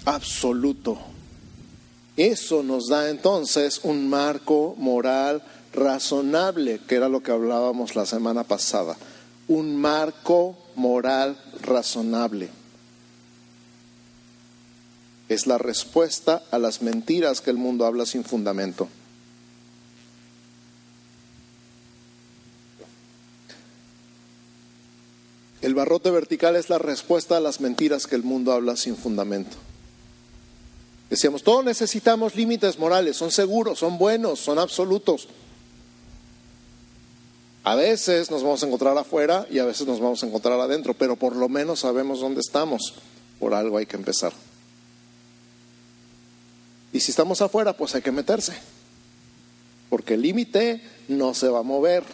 Absoluto. 0.05 0.99
Eso 2.17 2.63
nos 2.63 2.89
da 2.89 3.11
entonces 3.11 3.81
un 3.83 4.09
marco 4.09 4.77
moral 4.79 5.43
razonable, 5.73 6.81
que 6.87 6.95
era 6.95 7.09
lo 7.09 7.21
que 7.23 7.33
hablábamos 7.33 7.97
la 7.97 8.07
semana 8.07 8.45
pasada. 8.45 8.97
Un 9.49 9.77
marco 9.77 10.57
moral 10.77 11.39
razonable. 11.63 12.49
Es 15.29 15.47
la 15.47 15.59
respuesta 15.59 16.43
a 16.51 16.59
las 16.59 16.81
mentiras 16.81 17.41
que 17.41 17.51
el 17.51 17.57
mundo 17.57 17.85
habla 17.85 18.07
sin 18.07 18.25
fundamento. 18.25 18.89
El 25.61 25.75
barrote 25.75 26.11
vertical 26.11 26.57
es 26.57 26.71
la 26.71 26.79
respuesta 26.79 27.37
a 27.37 27.41
las 27.41 27.61
mentiras 27.61 28.07
que 28.07 28.15
el 28.15 28.23
mundo 28.23 28.53
habla 28.53 28.77
sin 28.77 28.97
fundamento. 28.97 29.57
Decíamos, 31.11 31.43
todos 31.43 31.65
necesitamos 31.65 32.37
límites 32.37 32.79
morales, 32.79 33.17
son 33.17 33.31
seguros, 33.31 33.79
son 33.79 33.99
buenos, 33.99 34.39
son 34.39 34.59
absolutos. 34.59 35.29
A 37.65 37.75
veces 37.75 38.31
nos 38.31 38.43
vamos 38.43 38.63
a 38.63 38.67
encontrar 38.67 38.97
afuera 38.97 39.47
y 39.51 39.59
a 39.59 39.65
veces 39.65 39.87
nos 39.87 40.01
vamos 40.01 40.23
a 40.23 40.27
encontrar 40.27 40.59
adentro, 40.61 40.95
pero 40.95 41.17
por 41.17 41.37
lo 41.37 41.49
menos 41.49 41.81
sabemos 41.81 42.21
dónde 42.21 42.41
estamos. 42.41 42.95
Por 43.39 43.55
algo 43.55 43.77
hay 43.77 43.87
que 43.87 43.97
empezar. 43.97 44.33
Y 46.93 47.01
si 47.01 47.11
estamos 47.11 47.43
afuera, 47.43 47.77
pues 47.77 47.95
hay 47.95 48.03
que 48.03 48.13
meterse. 48.13 48.55
Porque 49.91 50.15
el 50.15 50.23
límite 50.23 50.83
no 51.09 51.35
se 51.35 51.49
va 51.49 51.61
a 51.61 51.63
mover. 51.63 52.05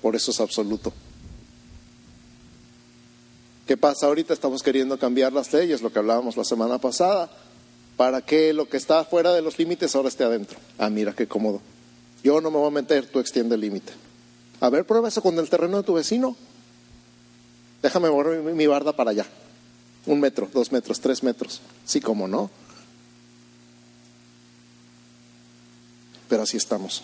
Por 0.00 0.16
eso 0.16 0.30
es 0.32 0.40
absoluto. 0.40 0.92
¿Qué 3.66 3.76
pasa 3.76 4.06
ahorita? 4.06 4.34
Estamos 4.34 4.62
queriendo 4.62 4.98
cambiar 4.98 5.32
las 5.32 5.52
leyes, 5.52 5.82
lo 5.82 5.92
que 5.92 6.00
hablábamos 6.00 6.36
la 6.36 6.44
semana 6.44 6.78
pasada, 6.78 7.30
para 7.96 8.20
que 8.22 8.52
lo 8.52 8.68
que 8.68 8.76
está 8.76 9.00
afuera 9.00 9.32
de 9.32 9.42
los 9.42 9.58
límites 9.58 9.94
ahora 9.94 10.08
esté 10.08 10.24
adentro. 10.24 10.58
Ah, 10.78 10.90
mira 10.90 11.12
qué 11.12 11.28
cómodo. 11.28 11.60
Yo 12.24 12.40
no 12.40 12.50
me 12.50 12.58
voy 12.58 12.68
a 12.68 12.70
meter, 12.70 13.06
tú 13.06 13.20
extiende 13.20 13.54
el 13.54 13.60
límite. 13.60 13.92
A 14.62 14.70
ver, 14.70 14.86
prueba 14.86 15.08
eso 15.08 15.20
con 15.20 15.36
el 15.40 15.50
terreno 15.50 15.78
de 15.78 15.82
tu 15.82 15.94
vecino. 15.94 16.36
Déjame 17.82 18.08
mover 18.08 18.40
mi, 18.54 18.66
barda 18.68 18.94
para 18.94 19.10
allá. 19.10 19.26
Un 20.06 20.20
metro, 20.20 20.48
dos 20.54 20.70
metros, 20.70 21.00
tres 21.00 21.24
metros. 21.24 21.60
Sí, 21.84 22.00
como 22.00 22.28
no. 22.28 22.48
Pero 26.28 26.44
así 26.44 26.56
estamos. 26.56 27.02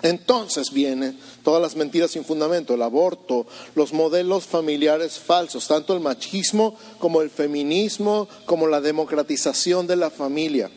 Entonces 0.00 0.72
vienen 0.72 1.20
todas 1.44 1.60
las 1.60 1.76
mentiras 1.76 2.12
sin 2.12 2.24
fundamento, 2.24 2.72
el 2.72 2.80
aborto, 2.80 3.46
los 3.74 3.92
modelos 3.92 4.46
familiares 4.46 5.18
falsos, 5.18 5.68
tanto 5.68 5.92
el 5.92 6.00
machismo 6.00 6.78
como 6.98 7.20
el 7.20 7.28
feminismo, 7.28 8.26
como 8.46 8.66
la 8.66 8.80
democratización 8.80 9.86
de 9.86 9.96
la 9.96 10.08
familia, 10.08 10.70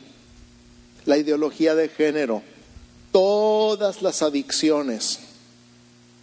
la 1.06 1.18
ideología 1.18 1.76
de 1.76 1.88
género, 1.88 2.42
todas 3.14 4.02
las 4.02 4.22
adicciones 4.22 5.32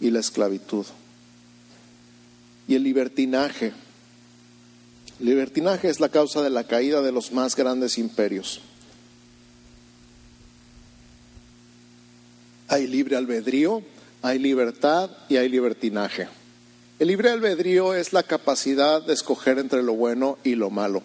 y 0.01 0.09
la 0.09 0.19
esclavitud. 0.19 0.85
Y 2.67 2.75
el 2.75 2.83
libertinaje. 2.83 3.71
El 5.19 5.25
libertinaje 5.27 5.89
es 5.89 5.99
la 5.99 6.09
causa 6.09 6.41
de 6.41 6.49
la 6.49 6.65
caída 6.65 7.01
de 7.01 7.11
los 7.11 7.31
más 7.31 7.55
grandes 7.55 7.97
imperios. 7.97 8.61
Hay 12.67 12.87
libre 12.87 13.15
albedrío, 13.15 13.83
hay 14.21 14.39
libertad 14.39 15.11
y 15.29 15.37
hay 15.37 15.47
libertinaje. 15.47 16.27
El 16.99 17.09
libre 17.09 17.29
albedrío 17.29 17.93
es 17.93 18.13
la 18.13 18.23
capacidad 18.23 19.05
de 19.05 19.13
escoger 19.13 19.59
entre 19.59 19.83
lo 19.83 19.93
bueno 19.93 20.37
y 20.43 20.55
lo 20.55 20.69
malo. 20.69 21.03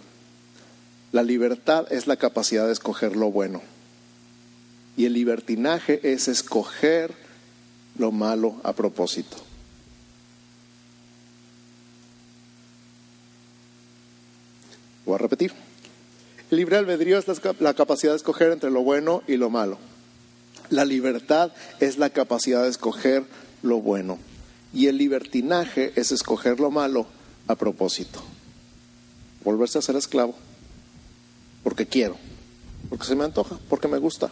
La 1.12 1.22
libertad 1.22 1.90
es 1.90 2.06
la 2.06 2.16
capacidad 2.16 2.66
de 2.66 2.72
escoger 2.72 3.16
lo 3.16 3.30
bueno. 3.30 3.62
Y 4.96 5.06
el 5.06 5.14
libertinaje 5.14 6.00
es 6.02 6.28
escoger 6.28 7.25
lo 7.98 8.12
malo 8.12 8.56
a 8.62 8.72
propósito. 8.72 9.36
Voy 15.04 15.14
a 15.14 15.18
repetir. 15.18 15.52
El 16.50 16.58
libre 16.58 16.76
albedrío 16.76 17.18
es 17.18 17.26
la 17.60 17.74
capacidad 17.74 18.12
de 18.12 18.16
escoger 18.16 18.52
entre 18.52 18.70
lo 18.70 18.82
bueno 18.82 19.22
y 19.26 19.36
lo 19.36 19.50
malo. 19.50 19.78
La 20.70 20.84
libertad 20.84 21.52
es 21.80 21.96
la 21.98 22.10
capacidad 22.10 22.62
de 22.62 22.70
escoger 22.70 23.24
lo 23.62 23.80
bueno. 23.80 24.18
Y 24.72 24.88
el 24.88 24.98
libertinaje 24.98 25.92
es 25.96 26.12
escoger 26.12 26.60
lo 26.60 26.70
malo 26.70 27.06
a 27.46 27.54
propósito. 27.54 28.20
Volverse 29.44 29.78
a 29.78 29.82
ser 29.82 29.96
esclavo. 29.96 30.34
Porque 31.62 31.86
quiero. 31.86 32.16
Porque 32.88 33.06
se 33.06 33.14
me 33.14 33.24
antoja. 33.24 33.58
Porque 33.68 33.88
me 33.88 33.98
gusta. 33.98 34.30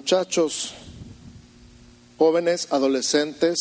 Muchachos, 0.00 0.72
jóvenes, 2.16 2.68
adolescentes 2.70 3.58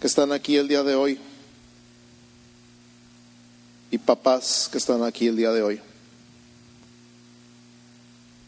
que 0.00 0.06
están 0.06 0.32
aquí 0.32 0.56
el 0.56 0.68
día 0.68 0.82
de 0.82 0.94
hoy 0.94 1.20
y 3.90 3.98
papás 3.98 4.70
que 4.72 4.78
están 4.78 5.02
aquí 5.02 5.26
el 5.26 5.36
día 5.36 5.52
de 5.52 5.62
hoy. 5.62 5.80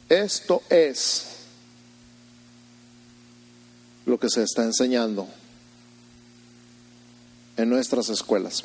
Esto 0.09 0.63
es 0.71 1.27
lo 4.07 4.19
que 4.19 4.31
se 4.31 4.43
está 4.43 4.65
enseñando 4.65 5.29
en 7.59 7.69
nuestras 7.69 8.09
escuelas. 8.09 8.65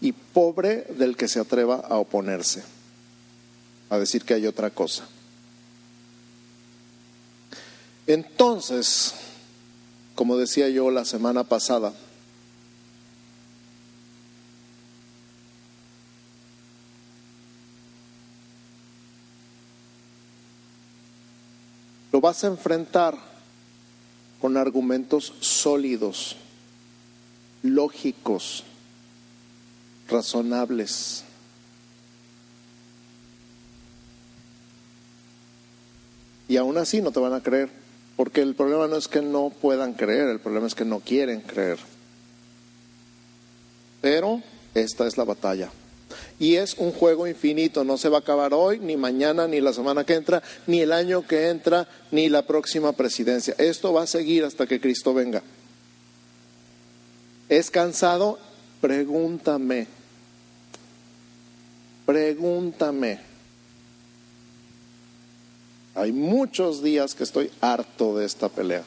Y 0.00 0.12
pobre 0.36 0.84
del 0.90 1.16
que 1.16 1.28
se 1.28 1.40
atreva 1.40 1.76
a 1.76 1.96
oponerse, 1.96 2.62
a 3.88 3.96
decir 3.96 4.22
que 4.22 4.34
hay 4.34 4.46
otra 4.46 4.68
cosa. 4.68 5.08
Entonces, 8.06 9.14
como 10.14 10.36
decía 10.36 10.68
yo 10.68 10.90
la 10.90 11.06
semana 11.06 11.44
pasada, 11.44 11.94
lo 22.12 22.20
vas 22.20 22.44
a 22.44 22.48
enfrentar 22.48 23.16
con 24.38 24.58
argumentos 24.58 25.32
sólidos, 25.40 26.36
lógicos, 27.62 28.64
razonables. 30.08 31.24
Y 36.48 36.56
aún 36.56 36.78
así 36.78 37.02
no 37.02 37.10
te 37.10 37.20
van 37.20 37.32
a 37.32 37.42
creer, 37.42 37.68
porque 38.16 38.40
el 38.40 38.54
problema 38.54 38.86
no 38.86 38.96
es 38.96 39.08
que 39.08 39.20
no 39.20 39.50
puedan 39.50 39.94
creer, 39.94 40.28
el 40.28 40.38
problema 40.38 40.66
es 40.66 40.74
que 40.74 40.84
no 40.84 41.00
quieren 41.00 41.40
creer. 41.40 41.78
Pero 44.00 44.42
esta 44.74 45.06
es 45.06 45.16
la 45.16 45.24
batalla. 45.24 45.70
Y 46.38 46.56
es 46.56 46.74
un 46.74 46.92
juego 46.92 47.26
infinito, 47.26 47.82
no 47.82 47.98
se 47.98 48.08
va 48.08 48.18
a 48.18 48.20
acabar 48.20 48.54
hoy, 48.54 48.78
ni 48.78 48.96
mañana, 48.96 49.48
ni 49.48 49.60
la 49.60 49.72
semana 49.72 50.04
que 50.04 50.14
entra, 50.14 50.42
ni 50.66 50.80
el 50.80 50.92
año 50.92 51.26
que 51.26 51.48
entra, 51.48 51.88
ni 52.10 52.28
la 52.28 52.42
próxima 52.42 52.92
presidencia. 52.92 53.54
Esto 53.58 53.92
va 53.92 54.02
a 54.02 54.06
seguir 54.06 54.44
hasta 54.44 54.66
que 54.66 54.80
Cristo 54.80 55.14
venga. 55.14 55.42
¿Es 57.48 57.70
cansado? 57.70 58.38
Pregúntame. 58.80 59.95
Pregúntame. 62.06 63.18
Hay 65.96 66.12
muchos 66.12 66.82
días 66.82 67.14
que 67.14 67.24
estoy 67.24 67.50
harto 67.60 68.16
de 68.16 68.26
esta 68.26 68.48
pelea. 68.48 68.84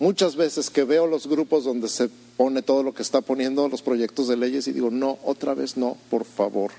Muchas 0.00 0.34
veces 0.34 0.70
que 0.70 0.84
veo 0.84 1.06
los 1.06 1.28
grupos 1.28 1.64
donde 1.64 1.88
se 1.88 2.10
pone 2.36 2.62
todo 2.62 2.82
lo 2.82 2.92
que 2.92 3.02
está 3.02 3.20
poniendo 3.20 3.68
los 3.68 3.80
proyectos 3.80 4.26
de 4.26 4.36
leyes 4.36 4.66
y 4.66 4.72
digo, 4.72 4.90
no, 4.90 5.18
otra 5.22 5.54
vez 5.54 5.76
no, 5.76 5.96
por 6.10 6.24
favor. 6.24 6.72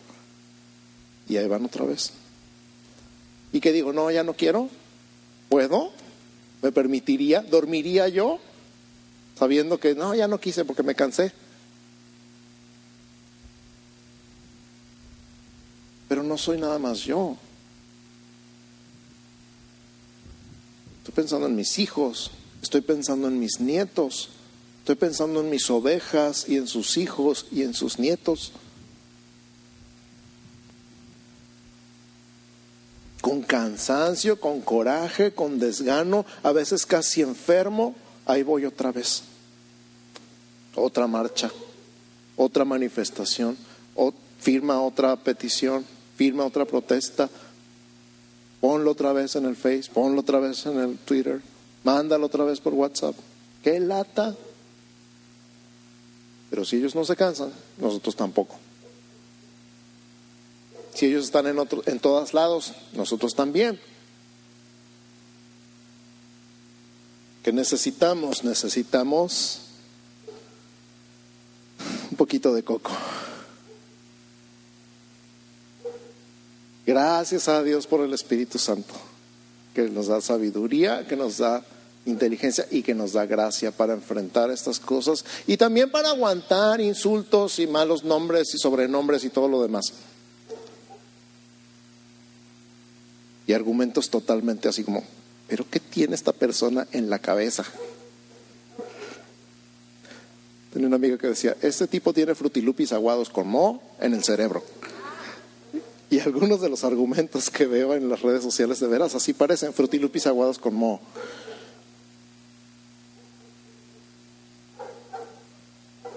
Y 1.29 1.37
ahí 1.37 1.47
van 1.47 1.65
otra 1.65 1.85
vez. 1.85 2.11
Y 3.53 3.61
que 3.61 3.71
digo, 3.71 3.93
no, 3.93 4.11
ya 4.11 4.23
no 4.23 4.33
quiero. 4.33 4.69
¿Puedo? 5.47 5.91
¿Me 6.61 6.71
permitiría? 6.71 7.41
¿Dormiría 7.41 8.09
yo? 8.09 8.39
Sabiendo 9.39 9.79
que 9.79 9.95
no, 9.95 10.13
ya 10.13 10.27
no 10.27 10.39
quise 10.39 10.65
porque 10.65 10.83
me 10.83 10.95
cansé. 10.95 11.31
No 16.09 16.37
soy 16.37 16.59
nada 16.59 16.79
más 16.79 16.99
yo. 16.99 17.37
Estoy 20.99 21.13
pensando 21.13 21.47
en 21.47 21.55
mis 21.55 21.79
hijos, 21.79 22.31
estoy 22.61 22.81
pensando 22.81 23.27
en 23.27 23.39
mis 23.39 23.59
nietos, 23.59 24.29
estoy 24.79 24.95
pensando 24.95 25.39
en 25.39 25.49
mis 25.49 25.69
ovejas 25.69 26.45
y 26.47 26.57
en 26.57 26.67
sus 26.67 26.97
hijos 26.97 27.45
y 27.51 27.61
en 27.61 27.73
sus 27.73 27.99
nietos. 27.99 28.51
Con 33.21 33.41
cansancio, 33.41 34.39
con 34.39 34.61
coraje, 34.61 35.33
con 35.33 35.59
desgano, 35.59 36.25
a 36.43 36.51
veces 36.51 36.85
casi 36.85 37.21
enfermo, 37.21 37.95
ahí 38.25 38.43
voy 38.43 38.65
otra 38.65 38.91
vez. 38.91 39.23
Otra 40.75 41.07
marcha, 41.07 41.51
otra 42.35 42.65
manifestación, 42.65 43.57
firma 44.39 44.79
otra 44.81 45.15
petición, 45.15 45.85
firma 46.15 46.45
otra 46.45 46.65
protesta, 46.65 47.29
ponlo 48.61 48.91
otra 48.91 49.13
vez 49.13 49.35
en 49.35 49.45
el 49.45 49.55
Face, 49.55 49.89
ponlo 49.93 50.21
otra 50.21 50.39
vez 50.39 50.65
en 50.65 50.79
el 50.79 50.97
Twitter, 50.97 51.41
mándalo 51.83 52.25
otra 52.25 52.43
vez 52.43 52.59
por 52.59 52.73
WhatsApp. 52.73 53.15
¡Qué 53.63 53.79
lata! 53.79 54.35
Pero 56.49 56.63
si 56.63 56.77
ellos 56.77 56.95
no 56.95 57.03
se 57.03 57.15
cansan, 57.15 57.51
nosotros 57.77 58.15
tampoco. 58.15 58.55
Si 60.93 61.07
ellos 61.07 61.25
están 61.25 61.47
en, 61.47 61.59
otro, 61.59 61.83
en 61.85 61.99
todos 61.99 62.33
lados, 62.33 62.73
nosotros 62.93 63.35
también. 63.35 63.79
¿Qué 67.43 67.51
necesitamos? 67.51 68.43
Necesitamos 68.43 69.61
un 72.09 72.17
poquito 72.17 72.53
de 72.53 72.63
coco. 72.63 72.91
Gracias 76.85 77.47
a 77.47 77.63
Dios 77.63 77.87
por 77.87 78.01
el 78.01 78.13
Espíritu 78.13 78.59
Santo, 78.59 78.93
que 79.73 79.89
nos 79.89 80.07
da 80.07 80.21
sabiduría, 80.21 81.07
que 81.07 81.15
nos 81.15 81.39
da 81.39 81.65
inteligencia 82.05 82.67
y 82.69 82.83
que 82.83 82.93
nos 82.93 83.13
da 83.13 83.25
gracia 83.25 83.71
para 83.71 83.93
enfrentar 83.93 84.51
estas 84.51 84.79
cosas 84.79 85.25
y 85.47 85.57
también 85.57 85.89
para 85.89 86.09
aguantar 86.09 86.79
insultos 86.79 87.57
y 87.57 87.65
malos 87.65 88.03
nombres 88.03 88.53
y 88.53 88.59
sobrenombres 88.59 89.23
y 89.23 89.29
todo 89.29 89.47
lo 89.47 89.63
demás. 89.63 89.93
Y 93.47 93.53
argumentos 93.53 94.11
totalmente 94.11 94.69
así 94.69 94.83
como, 94.83 95.03
pero 95.47 95.65
¿qué 95.69 95.79
tiene 95.79 96.13
esta 96.13 96.33
persona 96.33 96.87
en 96.91 97.09
la 97.09 97.17
cabeza? 97.17 97.65
Tenía 100.71 100.87
una 100.87 100.97
amiga 100.97 101.17
que 101.17 101.27
decía, 101.27 101.55
este 101.61 101.87
tipo 101.87 102.13
tiene 102.13 102.35
frutilupis 102.35 102.91
aguados 102.91 103.29
con 103.29 103.47
mo 103.47 103.81
en 103.99 104.13
el 104.13 104.23
cerebro. 104.23 104.63
Y 106.09 106.19
algunos 106.19 106.61
de 106.61 106.69
los 106.69 106.83
argumentos 106.83 107.49
que 107.49 107.65
veo 107.65 107.93
en 107.93 108.09
las 108.09 108.21
redes 108.21 108.43
sociales 108.43 108.79
de 108.79 108.87
veras 108.87 109.15
así 109.15 109.33
parecen 109.33 109.73
frutilupis 109.73 110.27
aguados 110.27 110.59
con 110.59 110.75
mo. 110.75 111.01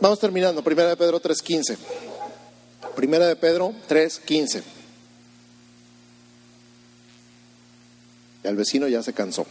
Vamos 0.01 0.21
terminando, 0.21 0.63
Primera 0.63 0.91
de 0.91 0.97
Pedro 0.97 1.21
3.15. 1.21 1.77
Primera 2.95 3.27
de 3.27 3.37
Pedro 3.37 3.73
3.15. 3.89 4.63
El 8.45 8.57
vecino 8.57 8.87
ya 8.87 9.03
se 9.03 9.13
cansó. 9.13 9.45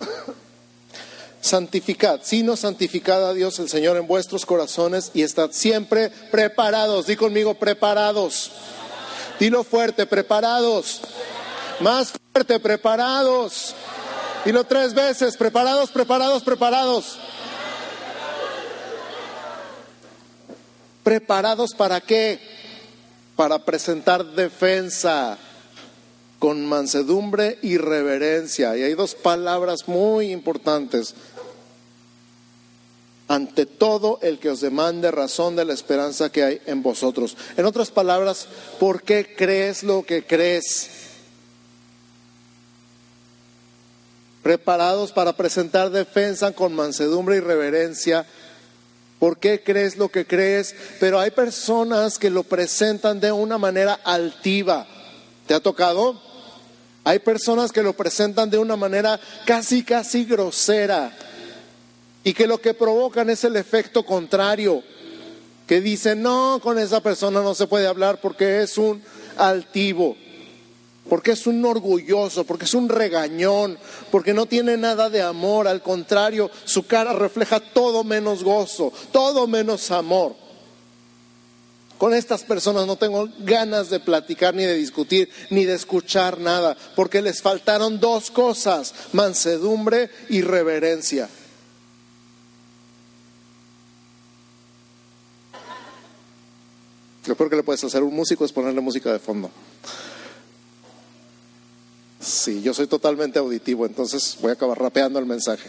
Santificad, 1.40 2.20
sino 2.22 2.56
santificad 2.56 3.28
a 3.28 3.34
Dios 3.34 3.58
el 3.58 3.68
Señor 3.68 3.96
en 3.96 4.06
vuestros 4.06 4.46
corazones 4.46 5.10
y 5.12 5.22
estad 5.22 5.50
siempre 5.52 6.10
preparados. 6.30 7.06
Di 7.06 7.16
conmigo, 7.16 7.54
preparados. 7.54 8.52
Dilo 9.38 9.64
fuerte, 9.64 10.06
preparados. 10.06 11.00
Más 11.80 12.12
fuerte, 12.32 12.60
preparados. 12.60 13.74
Dilo 14.44 14.64
tres 14.64 14.94
veces, 14.94 15.36
preparados, 15.36 15.90
preparados, 15.90 16.42
preparados. 16.42 17.18
¿Preparados 21.02 21.74
para 21.74 22.00
qué? 22.00 22.40
Para 23.36 23.64
presentar 23.64 24.24
defensa 24.24 25.38
con 26.38 26.66
mansedumbre 26.66 27.58
y 27.62 27.78
reverencia. 27.78 28.76
Y 28.76 28.82
hay 28.82 28.94
dos 28.94 29.14
palabras 29.14 29.86
muy 29.86 30.32
importantes 30.32 31.14
ante 33.32 33.64
todo 33.64 34.18
el 34.20 34.38
que 34.38 34.50
os 34.50 34.60
demande 34.60 35.10
razón 35.10 35.56
de 35.56 35.64
la 35.64 35.72
esperanza 35.72 36.30
que 36.30 36.42
hay 36.42 36.60
en 36.66 36.82
vosotros. 36.82 37.34
En 37.56 37.64
otras 37.64 37.90
palabras, 37.90 38.46
¿por 38.78 39.04
qué 39.04 39.34
crees 39.34 39.82
lo 39.82 40.02
que 40.02 40.26
crees? 40.26 40.90
Preparados 44.42 45.12
para 45.12 45.32
presentar 45.32 45.88
defensa 45.88 46.52
con 46.52 46.74
mansedumbre 46.74 47.36
y 47.36 47.40
reverencia. 47.40 48.26
¿Por 49.18 49.38
qué 49.38 49.62
crees 49.62 49.96
lo 49.96 50.10
que 50.10 50.26
crees? 50.26 50.74
Pero 51.00 51.18
hay 51.18 51.30
personas 51.30 52.18
que 52.18 52.28
lo 52.28 52.42
presentan 52.42 53.18
de 53.18 53.32
una 53.32 53.56
manera 53.56 53.94
altiva. 54.04 54.86
¿Te 55.46 55.54
ha 55.54 55.60
tocado? 55.60 56.20
Hay 57.02 57.20
personas 57.20 57.72
que 57.72 57.82
lo 57.82 57.94
presentan 57.94 58.50
de 58.50 58.58
una 58.58 58.76
manera 58.76 59.18
casi, 59.46 59.84
casi 59.84 60.26
grosera 60.26 61.16
y 62.24 62.32
que 62.32 62.46
lo 62.46 62.60
que 62.60 62.74
provocan 62.74 63.30
es 63.30 63.44
el 63.44 63.56
efecto 63.56 64.04
contrario, 64.04 64.82
que 65.66 65.80
dicen, 65.80 66.22
no, 66.22 66.60
con 66.62 66.78
esa 66.78 67.00
persona 67.00 67.40
no 67.40 67.54
se 67.54 67.66
puede 67.66 67.86
hablar 67.86 68.20
porque 68.20 68.62
es 68.62 68.78
un 68.78 69.02
altivo, 69.36 70.16
porque 71.08 71.32
es 71.32 71.46
un 71.46 71.64
orgulloso, 71.64 72.44
porque 72.44 72.64
es 72.64 72.74
un 72.74 72.88
regañón, 72.88 73.78
porque 74.10 74.34
no 74.34 74.46
tiene 74.46 74.76
nada 74.76 75.10
de 75.10 75.22
amor, 75.22 75.66
al 75.66 75.82
contrario, 75.82 76.50
su 76.64 76.86
cara 76.86 77.12
refleja 77.12 77.60
todo 77.60 78.04
menos 78.04 78.44
gozo, 78.44 78.92
todo 79.12 79.46
menos 79.46 79.90
amor. 79.90 80.34
Con 81.98 82.14
estas 82.14 82.42
personas 82.42 82.86
no 82.86 82.96
tengo 82.96 83.28
ganas 83.38 83.88
de 83.88 84.00
platicar 84.00 84.54
ni 84.54 84.64
de 84.64 84.74
discutir 84.74 85.30
ni 85.50 85.64
de 85.64 85.74
escuchar 85.74 86.38
nada, 86.38 86.76
porque 86.96 87.22
les 87.22 87.40
faltaron 87.40 88.00
dos 88.00 88.30
cosas, 88.30 88.92
mansedumbre 89.12 90.10
y 90.28 90.42
reverencia. 90.42 91.28
Lo 97.26 97.36
peor 97.36 97.50
que 97.50 97.56
le 97.56 97.62
puedes 97.62 97.84
hacer 97.84 98.02
a 98.02 98.04
un 98.04 98.14
músico 98.14 98.44
es 98.44 98.52
ponerle 98.52 98.80
música 98.80 99.12
de 99.12 99.18
fondo. 99.18 99.50
Sí, 102.20 102.62
yo 102.62 102.74
soy 102.74 102.86
totalmente 102.86 103.38
auditivo, 103.38 103.86
entonces 103.86 104.36
voy 104.40 104.50
a 104.50 104.54
acabar 104.54 104.78
rapeando 104.78 105.18
el 105.18 105.26
mensaje. 105.26 105.68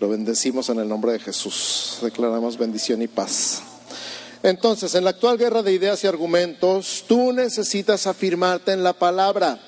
Lo 0.00 0.08
bendecimos 0.08 0.68
en 0.68 0.80
el 0.80 0.88
nombre 0.88 1.12
de 1.12 1.20
Jesús. 1.20 1.98
Declaramos 2.02 2.58
bendición 2.58 3.02
y 3.02 3.08
paz. 3.08 3.62
Entonces, 4.42 4.94
en 4.94 5.04
la 5.04 5.10
actual 5.10 5.38
guerra 5.38 5.62
de 5.62 5.72
ideas 5.72 6.02
y 6.02 6.08
argumentos, 6.08 7.04
tú 7.06 7.32
necesitas 7.32 8.08
afirmarte 8.08 8.72
en 8.72 8.82
la 8.82 8.94
palabra, 8.94 9.60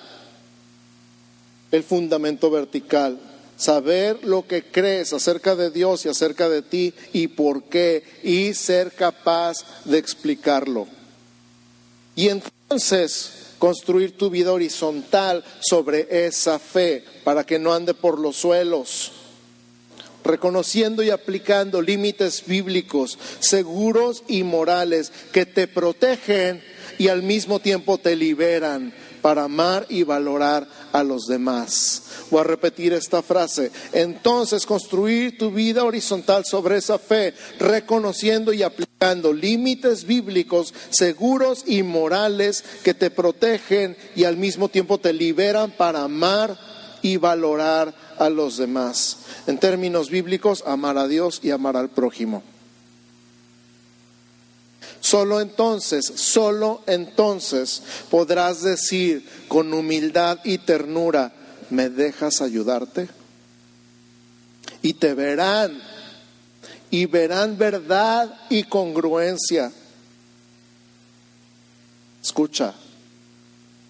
el 1.70 1.84
fundamento 1.84 2.50
vertical 2.50 3.20
saber 3.64 4.24
lo 4.24 4.46
que 4.46 4.62
crees 4.62 5.14
acerca 5.14 5.56
de 5.56 5.70
Dios 5.70 6.04
y 6.04 6.10
acerca 6.10 6.50
de 6.50 6.60
ti 6.60 6.92
y 7.14 7.28
por 7.28 7.64
qué, 7.64 8.04
y 8.22 8.52
ser 8.52 8.92
capaz 8.92 9.64
de 9.86 9.96
explicarlo. 9.96 10.86
Y 12.14 12.28
entonces 12.28 13.30
construir 13.58 14.18
tu 14.18 14.28
vida 14.28 14.52
horizontal 14.52 15.42
sobre 15.60 16.26
esa 16.26 16.58
fe 16.58 17.04
para 17.24 17.44
que 17.44 17.58
no 17.58 17.72
ande 17.72 17.94
por 17.94 18.18
los 18.18 18.36
suelos, 18.36 19.12
reconociendo 20.22 21.02
y 21.02 21.08
aplicando 21.08 21.80
límites 21.80 22.44
bíblicos 22.46 23.18
seguros 23.40 24.24
y 24.28 24.42
morales 24.42 25.10
que 25.32 25.46
te 25.46 25.66
protegen 25.66 26.62
y 26.98 27.08
al 27.08 27.22
mismo 27.22 27.60
tiempo 27.60 27.96
te 27.96 28.14
liberan 28.14 28.92
para 29.24 29.44
amar 29.44 29.86
y 29.88 30.02
valorar 30.02 30.68
a 30.92 31.02
los 31.02 31.24
demás. 31.24 32.02
Voy 32.30 32.42
a 32.42 32.44
repetir 32.44 32.92
esta 32.92 33.22
frase. 33.22 33.72
Entonces, 33.94 34.66
construir 34.66 35.38
tu 35.38 35.50
vida 35.50 35.82
horizontal 35.82 36.44
sobre 36.44 36.76
esa 36.76 36.98
fe, 36.98 37.32
reconociendo 37.58 38.52
y 38.52 38.62
aplicando 38.62 39.32
límites 39.32 40.04
bíblicos 40.04 40.74
seguros 40.90 41.64
y 41.66 41.82
morales 41.82 42.64
que 42.82 42.92
te 42.92 43.08
protegen 43.08 43.96
y 44.14 44.24
al 44.24 44.36
mismo 44.36 44.68
tiempo 44.68 44.98
te 44.98 45.14
liberan 45.14 45.70
para 45.70 46.02
amar 46.02 46.58
y 47.00 47.16
valorar 47.16 47.94
a 48.18 48.28
los 48.28 48.58
demás. 48.58 49.20
En 49.46 49.56
términos 49.56 50.10
bíblicos, 50.10 50.62
amar 50.66 50.98
a 50.98 51.08
Dios 51.08 51.40
y 51.42 51.50
amar 51.50 51.78
al 51.78 51.88
prójimo. 51.88 52.42
Solo 55.04 55.42
entonces, 55.42 56.06
solo 56.16 56.80
entonces 56.86 57.82
podrás 58.10 58.62
decir 58.62 59.28
con 59.48 59.74
humildad 59.74 60.38
y 60.44 60.56
ternura, 60.56 61.30
¿me 61.68 61.90
dejas 61.90 62.40
ayudarte? 62.40 63.10
Y 64.80 64.94
te 64.94 65.12
verán 65.12 65.78
y 66.90 67.04
verán 67.04 67.58
verdad 67.58 68.34
y 68.48 68.62
congruencia. 68.62 69.70
Escucha, 72.22 72.72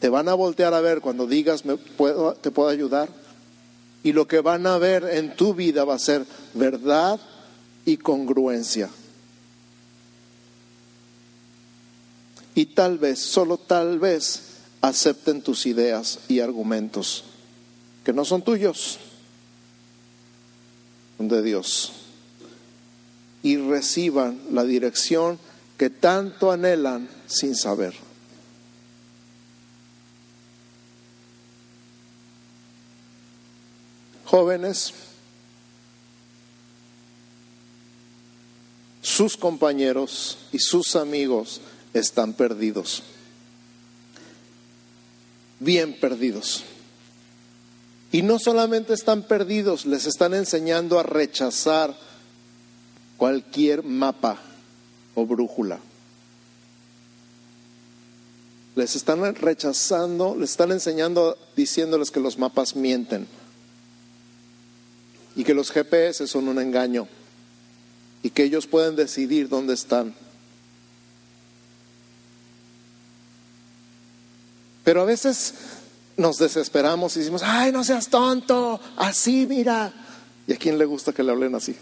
te 0.01 0.09
van 0.09 0.29
a 0.29 0.35
voltear 0.35 0.75
a 0.75 0.81
ver 0.81 1.01
cuando 1.01 1.29
digas, 1.29 1.65
¿me 1.65 1.77
puedo, 1.77 2.35
¿te 2.35 2.51
puedo 2.51 2.69
ayudar? 2.69 3.09
Y 4.03 4.15
lo 4.15 4.27
que 4.27 4.41
van 4.41 4.67
a 4.67 4.79
ver 4.79 5.05
en 5.05 5.37
tu 5.37 5.55
vida 5.55 5.85
va 5.85 5.95
a 5.95 6.01
ser 6.01 6.27
verdad 6.55 7.21
y 7.85 7.99
congruencia. 7.99 8.91
Y 12.55 12.67
tal 12.67 12.99
vez, 12.99 13.19
solo 13.19 13.59
tal 13.59 13.99
vez, 13.99 14.55
acepten 14.81 15.43
tus 15.43 15.67
ideas 15.67 16.21
y 16.29 16.41
argumentos, 16.41 17.25
que 18.05 18.13
no 18.13 18.25
son 18.25 18.43
tuyos, 18.43 18.99
son 21.17 21.29
de 21.29 21.43
Dios. 21.43 21.93
Y 23.43 23.57
reciban 23.57 24.41
la 24.53 24.65
dirección 24.65 25.39
que 25.77 25.91
tanto 25.91 26.53
anhelan 26.53 27.09
sin 27.27 27.57
saber. 27.57 27.95
Jóvenes, 34.25 34.93
sus 39.03 39.37
compañeros 39.37 40.39
y 40.53 40.59
sus 40.59 40.97
amigos 40.97 41.61
están 41.95 42.35
perdidos, 42.35 43.03
bien 45.61 45.99
perdidos. 45.99 46.65
Y 48.13 48.23
no 48.23 48.39
solamente 48.39 48.93
están 48.93 49.23
perdidos, 49.23 49.87
les 49.87 50.07
están 50.07 50.35
enseñando 50.35 51.01
a 51.01 51.03
rechazar 51.03 51.97
cualquier 53.17 53.83
mapa 53.83 54.39
o 55.15 55.27
brújula. 55.27 55.81
Les 58.77 58.97
están 58.97 59.35
rechazando, 59.37 60.37
les 60.37 60.51
están 60.51 60.73
enseñando, 60.73 61.39
diciéndoles 61.57 62.11
que 62.11 62.21
los 62.21 62.39
mapas 62.39 62.75
mienten 62.75 63.27
y 65.37 65.45
que 65.45 65.55
los 65.55 65.71
GPS 65.71 66.27
son 66.27 66.49
un 66.49 66.59
engaño 66.59 67.09
y 68.23 68.31
que 68.31 68.45
ellos 68.45 68.67
pueden 68.67 68.97
decidir 68.97 69.49
dónde 69.49 69.75
están. 69.75 70.15
Pero 74.85 75.03
a 75.03 75.05
veces 75.05 75.55
nos 76.17 76.37
desesperamos 76.37 77.17
y 77.17 77.21
decimos, 77.21 77.43
ay, 77.43 77.73
no 77.73 77.83
seas 77.83 78.09
tonto, 78.09 78.81
así 78.97 79.47
mira. 79.47 79.93
¿Y 80.47 80.53
a 80.53 80.57
quién 80.57 80.79
le 80.79 80.85
gusta 80.85 81.13
que 81.13 81.23
le 81.23 81.33
hablen 81.33 81.55
así? 81.55 81.75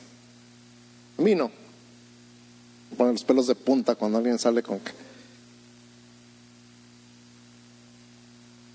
A 1.18 1.22
mí 1.22 1.34
no. 1.34 1.50
Ponen 2.96 3.14
los 3.14 3.24
pelos 3.24 3.46
de 3.46 3.54
punta 3.54 3.94
cuando 3.94 4.18
alguien 4.18 4.38
sale 4.38 4.62
con 4.62 4.78
que... 4.80 4.92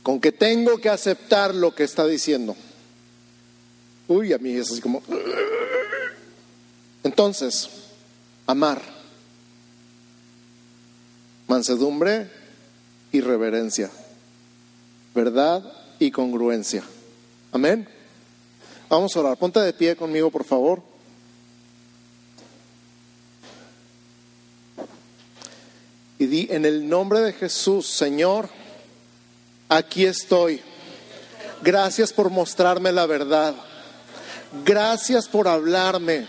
Con 0.04 0.20
que 0.20 0.32
tengo 0.32 0.78
que 0.78 0.90
aceptar 0.90 1.54
lo 1.54 1.74
que 1.74 1.84
está 1.84 2.06
diciendo. 2.06 2.56
Uy, 4.08 4.34
a 4.34 4.38
mí 4.38 4.52
es 4.52 4.72
así 4.72 4.82
como... 4.82 5.02
Entonces, 7.04 7.70
amar, 8.46 8.82
mansedumbre 11.48 12.30
y 13.12 13.22
reverencia, 13.22 13.90
verdad 15.18 15.64
y 15.98 16.12
congruencia. 16.12 16.84
Amén. 17.52 17.88
Vamos 18.88 19.16
a 19.16 19.20
orar. 19.20 19.38
Ponte 19.38 19.60
de 19.60 19.74
pie 19.74 19.96
conmigo, 19.96 20.30
por 20.30 20.46
favor. 20.46 20.82
Y 26.20 26.26
di 26.28 26.48
en 26.52 26.66
el 26.66 26.88
nombre 26.88 27.20
de 27.22 27.34
Jesús, 27.34 27.88
Señor, 27.88 28.48
aquí 29.70 30.06
estoy. 30.06 30.62
Gracias 31.64 32.14
por 32.14 32.30
mostrarme 32.30 32.92
la 32.92 33.08
verdad. 33.08 33.56
Gracias 34.64 35.28
por 35.28 35.48
hablarme. 35.48 36.28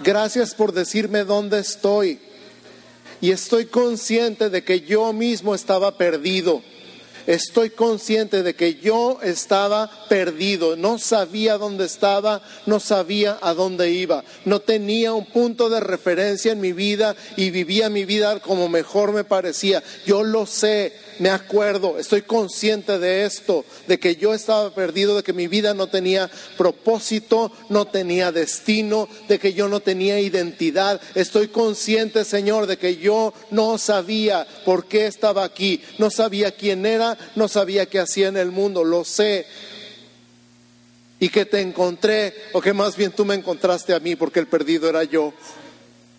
Gracias 0.00 0.54
por 0.54 0.72
decirme 0.72 1.24
dónde 1.24 1.58
estoy. 1.58 2.20
Y 3.22 3.30
estoy 3.30 3.64
consciente 3.64 4.50
de 4.50 4.62
que 4.62 4.82
yo 4.82 5.12
mismo 5.14 5.54
estaba 5.54 5.96
perdido 5.96 6.62
estoy 7.26 7.70
consciente 7.70 8.42
de 8.42 8.54
que 8.54 8.76
yo 8.76 9.18
estaba 9.22 9.90
perdido, 10.08 10.76
no 10.76 10.98
sabía 10.98 11.58
dónde 11.58 11.84
estaba, 11.86 12.42
no 12.66 12.80
sabía 12.80 13.38
a 13.40 13.54
dónde 13.54 13.90
iba, 13.90 14.24
no 14.44 14.60
tenía 14.60 15.12
un 15.12 15.26
punto 15.26 15.68
de 15.70 15.80
referencia 15.80 16.52
en 16.52 16.60
mi 16.60 16.72
vida 16.72 17.16
y 17.36 17.50
vivía 17.50 17.88
mi 17.90 18.04
vida 18.04 18.40
como 18.40 18.68
mejor 18.68 19.12
me 19.12 19.24
parecía. 19.24 19.82
Yo 20.06 20.22
lo 20.22 20.46
sé, 20.46 20.92
me 21.18 21.30
acuerdo, 21.30 21.98
estoy 21.98 22.22
consciente 22.22 22.98
de 22.98 23.24
esto, 23.24 23.64
de 23.86 23.98
que 23.98 24.16
yo 24.16 24.34
estaba 24.34 24.74
perdido, 24.74 25.16
de 25.16 25.22
que 25.22 25.32
mi 25.32 25.46
vida 25.46 25.74
no 25.74 25.86
tenía 25.86 26.30
propósito, 26.56 27.52
no 27.68 27.86
tenía 27.86 28.32
destino, 28.32 29.08
de 29.28 29.38
que 29.38 29.52
yo 29.52 29.68
no 29.68 29.80
tenía 29.80 30.20
identidad. 30.20 31.00
Estoy 31.14 31.48
consciente, 31.48 32.24
Señor, 32.24 32.66
de 32.66 32.78
que 32.78 32.96
yo 32.96 33.32
no 33.50 33.78
sabía 33.78 34.46
por 34.64 34.86
qué 34.86 35.06
estaba 35.06 35.44
aquí, 35.44 35.82
no 35.98 36.10
sabía 36.10 36.52
quién 36.52 36.86
era, 36.86 37.16
no 37.36 37.48
sabía 37.48 37.86
qué 37.86 38.00
hacía 38.00 38.28
en 38.28 38.36
el 38.36 38.50
mundo, 38.50 38.84
lo 38.84 39.04
sé. 39.04 39.46
Y 41.20 41.28
que 41.28 41.46
te 41.46 41.60
encontré, 41.60 42.34
o 42.52 42.60
que 42.60 42.72
más 42.72 42.96
bien 42.96 43.12
tú 43.12 43.24
me 43.24 43.34
encontraste 43.34 43.94
a 43.94 44.00
mí, 44.00 44.16
porque 44.16 44.40
el 44.40 44.46
perdido 44.46 44.88
era 44.88 45.04
yo. 45.04 45.32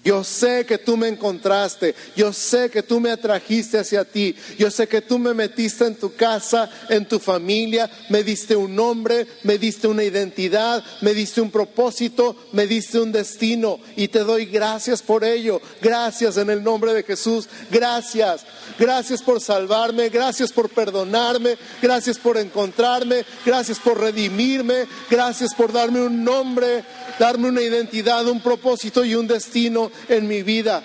Yo 0.06 0.24
sé 0.24 0.68
que 0.68 0.78
tú 0.78 0.98
me 0.98 1.08
encontraste, 1.08 1.96
yo 2.16 2.32
sé 2.32 2.70
que 2.70 2.84
tú 2.84 3.00
me 3.00 3.10
atrajiste 3.10 3.80
hacia 3.80 4.06
ti, 4.06 4.36
yo 4.56 4.70
sé 4.70 4.88
que 4.88 5.02
tú 5.02 5.18
me 5.18 5.34
metiste 5.34 5.84
en 5.84 5.96
tu 5.96 6.14
casa, 6.14 6.70
en 6.90 7.08
tu 7.08 7.18
familia, 7.18 7.90
me 8.10 8.22
diste 8.22 8.56
un 8.56 8.76
nombre, 8.76 9.26
me 9.42 9.58
diste 9.58 9.88
una 9.88 10.04
identidad, 10.04 10.84
me 11.02 11.16
diste 11.16 11.42
un 11.42 11.50
propósito, 11.50 12.36
me 12.52 12.68
diste 12.68 13.00
un 13.00 13.12
destino. 13.12 13.80
Y 13.96 14.10
te 14.10 14.20
doy 14.20 14.46
gracias 14.46 15.02
por 15.02 15.24
ello. 15.24 15.60
Gracias 15.82 16.38
en 16.38 16.52
el 16.52 16.64
nombre 16.64 16.94
de 16.94 17.02
Jesús, 17.02 17.50
gracias. 17.72 18.46
Gracias 18.78 19.24
por 19.24 19.42
salvarme, 19.42 20.10
gracias 20.10 20.52
por 20.52 20.70
perdonarme, 20.70 21.58
gracias 21.82 22.20
por 22.20 22.38
encontrarme, 22.38 23.26
gracias 23.44 23.80
por 23.80 24.00
redimirme, 24.00 24.86
gracias 25.10 25.56
por 25.56 25.74
darme 25.74 26.02
un 26.02 26.24
nombre, 26.24 26.84
darme 27.18 27.48
una 27.48 27.62
identidad, 27.62 28.28
un 28.28 28.42
propósito 28.42 29.04
y 29.04 29.16
un 29.16 29.26
destino 29.26 29.92
en 30.08 30.28
mi 30.28 30.44
vida. 30.44 30.84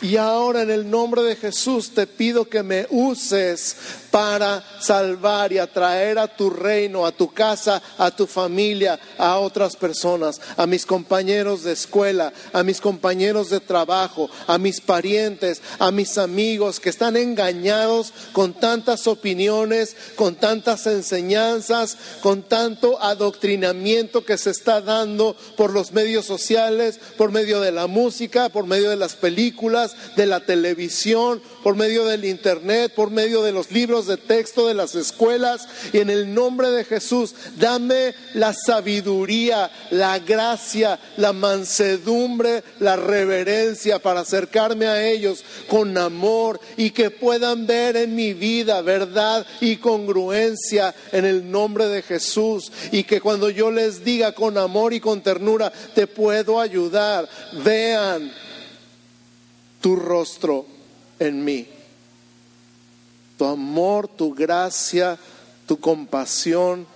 Y 0.00 0.16
ahora 0.16 0.62
en 0.62 0.70
el 0.70 0.88
nombre 0.88 1.22
de 1.22 1.34
Jesús 1.34 1.92
te 1.92 2.06
pido 2.06 2.48
que 2.48 2.62
me 2.62 2.86
uses 2.90 3.76
para 4.10 4.62
salvar 4.80 5.52
y 5.52 5.58
atraer 5.58 6.18
a 6.18 6.28
tu 6.28 6.50
reino, 6.50 7.06
a 7.06 7.12
tu 7.12 7.32
casa, 7.32 7.82
a 7.98 8.10
tu 8.10 8.26
familia, 8.26 8.98
a 9.18 9.38
otras 9.38 9.76
personas, 9.76 10.40
a 10.56 10.66
mis 10.66 10.86
compañeros 10.86 11.62
de 11.64 11.72
escuela, 11.72 12.32
a 12.52 12.62
mis 12.62 12.80
compañeros 12.80 13.50
de 13.50 13.60
trabajo, 13.60 14.30
a 14.46 14.58
mis 14.58 14.80
parientes, 14.80 15.62
a 15.78 15.90
mis 15.90 16.18
amigos 16.18 16.80
que 16.80 16.90
están 16.90 17.16
engañados 17.16 18.12
con 18.32 18.54
tantas 18.54 19.06
opiniones, 19.06 19.96
con 20.16 20.34
tantas 20.34 20.86
enseñanzas, 20.86 21.96
con 22.22 22.42
tanto 22.42 23.00
adoctrinamiento 23.02 24.24
que 24.24 24.38
se 24.38 24.50
está 24.50 24.80
dando 24.80 25.36
por 25.56 25.72
los 25.72 25.92
medios 25.92 26.24
sociales, 26.24 26.98
por 27.16 27.30
medio 27.30 27.60
de 27.60 27.72
la 27.72 27.86
música, 27.86 28.48
por 28.48 28.66
medio 28.66 28.90
de 28.90 28.96
las 28.96 29.14
películas, 29.14 29.94
de 30.16 30.26
la 30.26 30.40
televisión, 30.40 31.42
por 31.62 31.76
medio 31.76 32.04
del 32.04 32.24
internet, 32.24 32.92
por 32.94 33.10
medio 33.10 33.42
de 33.42 33.52
los 33.52 33.70
libros 33.70 34.06
de 34.06 34.16
texto 34.16 34.66
de 34.66 34.74
las 34.74 34.94
escuelas 34.94 35.66
y 35.92 35.98
en 35.98 36.10
el 36.10 36.32
nombre 36.32 36.70
de 36.70 36.84
Jesús, 36.84 37.34
dame 37.58 38.14
la 38.34 38.52
sabiduría, 38.52 39.70
la 39.90 40.18
gracia, 40.18 40.98
la 41.16 41.32
mansedumbre, 41.32 42.62
la 42.80 42.96
reverencia 42.96 43.98
para 43.98 44.20
acercarme 44.20 44.86
a 44.86 45.06
ellos 45.06 45.44
con 45.68 45.96
amor 45.98 46.60
y 46.76 46.90
que 46.90 47.10
puedan 47.10 47.66
ver 47.66 47.96
en 47.96 48.14
mi 48.14 48.34
vida 48.34 48.80
verdad 48.82 49.46
y 49.60 49.76
congruencia 49.76 50.94
en 51.12 51.24
el 51.24 51.50
nombre 51.50 51.88
de 51.88 52.02
Jesús. 52.02 52.70
Y 52.92 53.04
que 53.04 53.20
cuando 53.20 53.50
yo 53.50 53.70
les 53.70 54.04
diga 54.04 54.32
con 54.32 54.58
amor 54.58 54.92
y 54.92 55.00
con 55.00 55.22
ternura, 55.22 55.72
te 55.94 56.06
puedo 56.06 56.60
ayudar, 56.60 57.28
vean 57.64 58.32
tu 59.80 59.96
rostro 59.96 60.77
en 61.18 61.44
mí 61.44 61.66
tu 63.38 63.46
amor, 63.46 64.08
tu 64.08 64.34
gracia, 64.34 65.16
tu 65.64 65.78
compasión, 65.78 66.86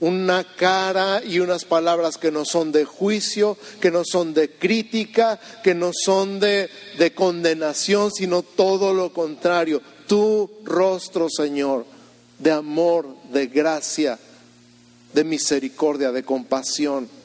una 0.00 0.42
cara 0.56 1.22
y 1.22 1.38
unas 1.38 1.66
palabras 1.66 2.16
que 2.16 2.32
no 2.32 2.46
son 2.46 2.72
de 2.72 2.86
juicio, 2.86 3.58
que 3.80 3.90
no 3.90 4.02
son 4.04 4.32
de 4.32 4.50
crítica, 4.50 5.38
que 5.62 5.74
no 5.74 5.90
son 5.92 6.40
de, 6.40 6.70
de 6.98 7.12
condenación, 7.12 8.10
sino 8.10 8.42
todo 8.42 8.94
lo 8.94 9.12
contrario. 9.12 9.82
Tu 10.08 10.50
rostro, 10.64 11.28
Señor, 11.28 11.84
de 12.38 12.50
amor, 12.50 13.06
de 13.30 13.46
gracia, 13.46 14.18
de 15.12 15.24
misericordia, 15.24 16.10
de 16.10 16.24
compasión. 16.24 17.20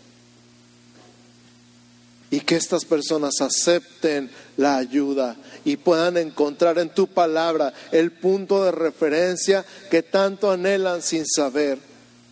y 2.32 2.42
que 2.42 2.56
estas 2.56 2.84
personas 2.84 3.40
acepten 3.40 4.30
la 4.58 4.78
ayuda 4.78 5.36
y 5.64 5.78
puedan 5.78 6.18
encontrar 6.18 6.80
en 6.80 6.90
tu 6.90 7.08
palabra 7.08 7.74
el 7.92 8.12
punto 8.12 8.64
de 8.64 8.72
referencia 8.72 9.66
que 9.90 10.04
tanto 10.04 10.52
anhelan 10.52 11.02
sin 11.02 11.26
saber. 11.26 11.80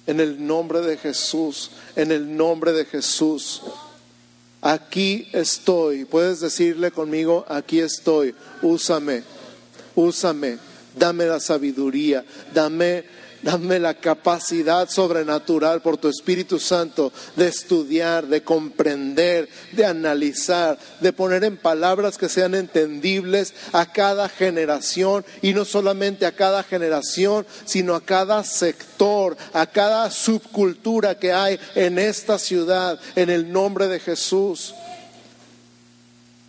En 0.05 0.19
el 0.19 0.45
nombre 0.45 0.81
de 0.81 0.97
Jesús, 0.97 1.71
en 1.95 2.11
el 2.11 2.35
nombre 2.35 2.73
de 2.73 2.83
Jesús. 2.83 3.61
Aquí 4.61 5.29
estoy. 5.31 6.03
Puedes 6.03 6.41
decirle 6.41 6.91
conmigo, 6.91 7.45
aquí 7.47 7.79
estoy. 7.79 8.35
Úsame, 8.61 9.23
úsame. 9.95 10.57
Dame 10.95 11.25
la 11.25 11.39
sabiduría, 11.39 12.23
dame 12.53 13.03
Dame 13.43 13.77
la 13.77 13.93
capacidad 13.93 14.89
sobrenatural 14.89 15.81
por 15.81 15.97
tu 15.97 16.07
Espíritu 16.07 16.59
Santo 16.59 17.11
de 17.35 17.49
estudiar, 17.49 18.25
de 18.27 18.41
comprender, 18.41 19.49
de 19.73 19.85
analizar, 19.85 20.79
de 21.01 21.11
poner 21.11 21.43
en 21.43 21.57
palabras 21.57 22.17
que 22.17 22.29
sean 22.29 22.55
entendibles 22.55 23.53
a 23.73 23.91
cada 23.91 24.29
generación 24.29 25.25
y 25.41 25.53
no 25.53 25.65
solamente 25.65 26.25
a 26.25 26.31
cada 26.31 26.63
generación, 26.63 27.45
sino 27.65 27.95
a 27.95 28.01
cada 28.01 28.45
sector, 28.45 29.35
a 29.51 29.65
cada 29.65 30.09
subcultura 30.09 31.19
que 31.19 31.33
hay 31.33 31.59
en 31.75 31.99
esta 31.99 32.39
ciudad, 32.39 32.97
en 33.17 33.29
el 33.29 33.51
nombre 33.51 33.87
de 33.87 33.99
Jesús. 33.99 34.73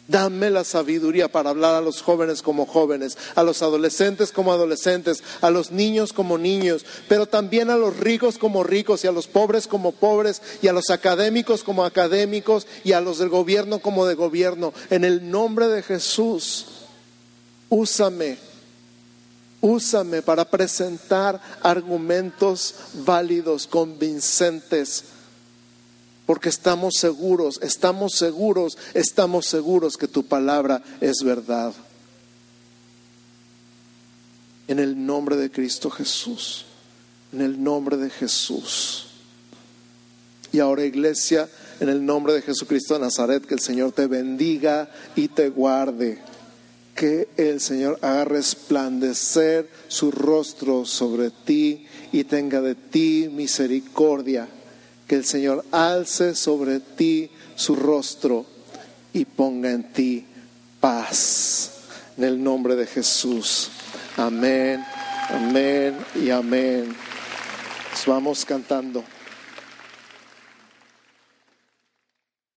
Dame 0.07 0.51
la 0.51 0.65
sabiduría 0.65 1.29
para 1.29 1.49
hablar 1.49 1.75
a 1.75 1.81
los 1.81 2.03
jóvenes 2.03 2.43
como 2.43 2.67
jóvenes, 2.67 3.17
a 3.35 3.43
los 3.43 3.63
adolescentes 3.63 4.33
como 4.33 4.53
adolescentes, 4.53 5.23
a 5.41 5.51
los 5.51 5.71
niños 5.71 6.13
como 6.13 6.37
niños, 6.37 6.85
pero 7.09 7.25
también 7.25 7.71
a 7.71 7.77
los 7.79 7.97
ricos 7.97 8.37
como 8.37 8.65
ricos 8.65 9.03
y 9.03 9.07
a 9.07 9.13
los 9.13 9.29
pobres 9.29 9.67
como 9.67 9.93
pobres 9.93 10.43
y 10.61 10.69
a 10.69 10.75
los 10.75 10.91
académicos 10.91 11.65
como 11.65 11.87
académicos 11.87 12.67
y 12.85 12.93
a 12.93 13.01
los 13.01 13.17
del 13.17 13.31
gobierno 13.31 13.79
como 13.79 14.05
de 14.05 14.15
gobierno. 14.15 14.75
En 14.91 15.05
el 15.05 15.31
nombre 15.31 15.69
de 15.69 15.83
Jesús, 15.83 16.67
úsame, 17.71 18.37
úsame 19.63 20.21
para 20.21 20.45
presentar 20.45 21.41
argumentos 21.63 22.75
válidos, 23.07 23.67
convincentes 23.67 25.14
porque 26.27 26.49
estamos 26.49 26.95
seguros, 26.99 27.61
estamos 27.63 28.15
seguros, 28.15 28.79
estamos 28.95 29.47
seguros 29.47 29.97
que 29.97 30.09
tu 30.09 30.25
palabra 30.25 30.83
es 31.01 31.23
verdad. 31.23 31.75
En 34.67 34.79
el 34.79 35.05
nombre 35.05 35.37
de 35.37 35.51
Cristo 35.51 35.91
Jesús, 35.91 36.65
en 37.33 37.43
el 37.43 37.63
nombre 37.63 37.99
de 37.99 38.09
Jesús. 38.09 39.09
Y 40.51 40.61
ahora 40.61 40.85
iglesia, 40.85 41.49
en 41.81 41.91
el 41.91 42.05
nombre 42.07 42.33
de 42.33 42.41
Jesucristo 42.41 42.95
de 42.95 43.01
Nazaret, 43.01 43.45
que 43.45 43.55
el 43.55 43.61
Señor 43.61 43.93
te 43.93 44.07
bendiga 44.07 44.89
y 45.17 45.29
te 45.29 45.51
guarde. 45.51 46.19
Que 46.95 47.29
el 47.37 47.61
Señor 47.61 47.99
haga 48.03 48.25
resplandecer 48.25 49.69
su 49.89 50.13
rostro 50.13 50.87
sobre 50.87 51.31
ti 51.31 51.87
y 52.13 52.23
tenga 52.25 52.61
de 52.61 52.77
ti 52.77 53.29
misericordia 53.31 54.49
que 55.07 55.17
el 55.17 55.25
Señor 55.25 55.65
alce 55.71 56.35
sobre 56.35 56.81
ti 56.81 57.31
su 57.55 57.77
rostro 57.77 58.47
y 59.13 59.25
ponga 59.25 59.71
en 59.71 59.93
ti 59.93 60.27
paz. 60.81 61.71
En 62.17 62.25
el 62.25 62.43
nombre 62.43 62.77
de 62.77 62.87
Jesús. 62.87 63.71
Amén, 64.17 64.85
amén 65.31 65.97
y 66.15 66.31
amén. 66.31 66.95
vamos 68.07 68.45
cantando. 68.45 69.03